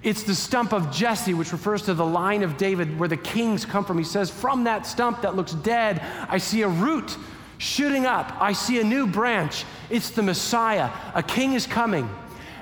It's 0.03 0.23
the 0.23 0.35
stump 0.35 0.73
of 0.73 0.93
Jesse, 0.93 1.33
which 1.33 1.53
refers 1.53 1.83
to 1.83 1.95
the 1.95 2.05
line 2.05 2.43
of 2.43 2.59
David 2.59 2.99
where 2.99 3.09
the 3.09 3.17
kings 3.17 3.65
come 3.65 3.85
from. 3.85 3.97
He 3.97 4.05
says, 4.05 4.31
From 4.31 4.65
that 4.65 4.87
stump 4.87 5.23
that 5.23 5.35
looks 5.35 5.53
dead, 5.53 6.03
I 6.29 6.39
see 6.39 6.63
a 6.63 6.69
root 6.69 7.17
shooting 7.65 8.07
up. 8.07 8.37
I 8.41 8.53
see 8.53 8.79
a 8.79 8.85
new 8.85 9.07
branch. 9.07 9.65
It's 9.89 10.11
the 10.11 10.23
Messiah. 10.23 10.91
A 11.15 11.23
king 11.23 11.55
is 11.55 11.67
coming. 11.67 12.09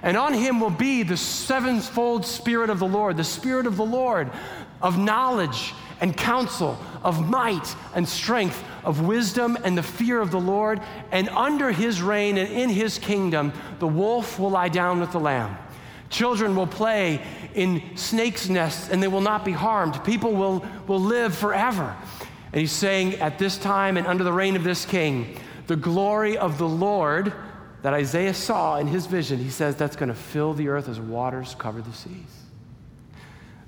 And 0.02 0.16
on 0.16 0.32
him 0.32 0.60
will 0.60 0.70
be 0.70 1.02
the 1.02 1.16
sevenfold 1.16 2.24
Spirit 2.24 2.70
of 2.70 2.78
the 2.78 2.86
Lord, 2.86 3.16
the 3.16 3.24
Spirit 3.24 3.66
of 3.66 3.76
the 3.76 3.84
Lord 3.84 4.30
of 4.80 4.98
knowledge 4.98 5.74
and 6.00 6.16
counsel, 6.16 6.76
of 7.04 7.28
might 7.28 7.76
and 7.94 8.08
strength, 8.08 8.62
of 8.84 9.00
wisdom 9.00 9.56
and 9.62 9.78
the 9.78 9.82
fear 9.82 10.20
of 10.20 10.32
the 10.32 10.40
Lord. 10.40 10.80
And 11.12 11.28
under 11.28 11.70
his 11.70 12.02
reign 12.02 12.36
and 12.36 12.50
in 12.50 12.68
his 12.68 12.98
kingdom, 12.98 13.52
the 13.78 13.86
wolf 13.86 14.38
will 14.38 14.50
lie 14.50 14.68
down 14.68 15.00
with 15.00 15.12
the 15.12 15.20
lamb. 15.20 15.56
Children 16.10 16.56
will 16.56 16.66
play 16.66 17.22
in 17.54 17.96
snakes' 17.96 18.48
nests 18.48 18.90
and 18.90 19.02
they 19.02 19.08
will 19.08 19.20
not 19.20 19.44
be 19.44 19.52
harmed. 19.52 20.04
People 20.04 20.32
will, 20.32 20.64
will 20.86 21.00
live 21.00 21.34
forever. 21.34 21.96
And 22.52 22.60
he's 22.60 22.72
saying, 22.72 23.14
at 23.16 23.38
this 23.38 23.56
time 23.56 23.96
and 23.96 24.06
under 24.06 24.24
the 24.24 24.32
reign 24.32 24.56
of 24.56 24.64
this 24.64 24.84
king, 24.84 25.38
the 25.66 25.76
glory 25.76 26.36
of 26.36 26.58
the 26.58 26.68
Lord 26.68 27.32
that 27.80 27.94
Isaiah 27.94 28.34
saw 28.34 28.76
in 28.76 28.86
his 28.86 29.06
vision, 29.06 29.38
he 29.38 29.48
says 29.48 29.74
that's 29.74 29.96
going 29.96 30.10
to 30.10 30.14
fill 30.14 30.52
the 30.52 30.68
earth 30.68 30.88
as 30.88 31.00
waters 31.00 31.56
cover 31.58 31.80
the 31.80 31.92
seas. 31.92 32.42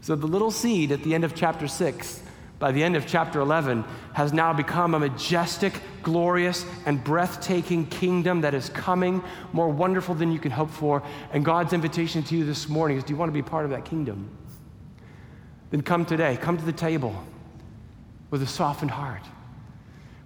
So 0.03 0.15
the 0.15 0.27
little 0.27 0.51
seed 0.51 0.93
at 0.93 1.03
the 1.03 1.15
end 1.15 1.25
of 1.25 1.35
chapter 1.35 1.67
6, 1.67 2.23
by 2.59 2.73
the 2.73 2.83
end 2.83 2.95
of 2.95 3.07
chapter 3.07 3.41
11, 3.41 3.85
has 4.13 4.35
now 4.35 4.53
become 4.53 4.95
a 4.95 4.99
majestic, 4.99 5.81
glorious, 6.03 6.67
and 6.85 7.03
breathtaking 7.03 7.87
kingdom 7.87 8.43
that 8.43 8.53
is 8.53 8.69
coming, 8.69 9.25
more 9.55 9.71
wonderful 9.71 10.15
than 10.15 10.31
you 10.31 10.39
can 10.39 10.53
hope 10.53 10.71
for. 10.71 11.03
And 11.33 11.43
God's 11.43 11.73
invitation 11.73 12.23
to 12.25 12.37
you 12.37 12.45
this 12.45 12.69
morning 12.69 12.99
is 12.99 13.05
do 13.05 13.15
you 13.15 13.17
want 13.17 13.31
to 13.31 13.35
be 13.35 13.43
part 13.43 13.65
of 13.65 13.71
that 13.71 13.87
kingdom? 13.87 14.29
Then 15.71 15.81
come 15.81 16.05
today, 16.05 16.37
come 16.37 16.59
to 16.59 16.65
the 16.65 16.73
table 16.73 17.25
with 18.35 18.43
a 18.43 18.47
softened 18.49 18.91
heart. 18.91 19.23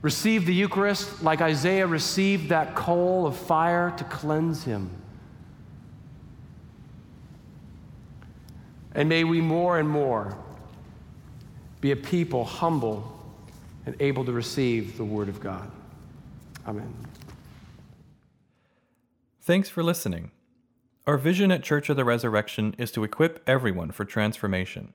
Receive 0.01 0.47
the 0.47 0.55
Eucharist 0.55 1.23
like 1.23 1.43
Isaiah 1.43 1.87
received 1.87 2.49
that 2.49 2.75
coal 2.75 3.27
of 3.27 3.37
fire 3.37 3.93
to 3.99 4.05
cleanse 4.05 4.65
him. 4.65 4.89
And 8.95 9.11
may 9.11 9.25
we 9.25 9.43
more 9.43 9.79
and 9.79 9.87
more 9.87 10.39
be 11.83 11.91
a 11.91 11.97
people 11.97 12.47
humble 12.47 13.21
and 13.85 13.95
able 14.01 14.25
to 14.25 14.33
receive 14.33 14.97
the 14.97 15.05
Word 15.05 15.29
of 15.29 15.39
God. 15.39 15.71
Amen. 16.67 16.91
Thanks 19.43 19.69
for 19.69 19.83
listening. 19.83 20.31
Our 21.07 21.19
vision 21.19 21.53
at 21.53 21.63
Church 21.63 21.91
of 21.91 21.99
the 21.99 22.07
Resurrection 22.07 22.75
is 22.79 22.91
to 22.93 23.05
equip 23.05 23.47
everyone 23.47 23.91
for 23.91 24.07
transformation. 24.07 24.95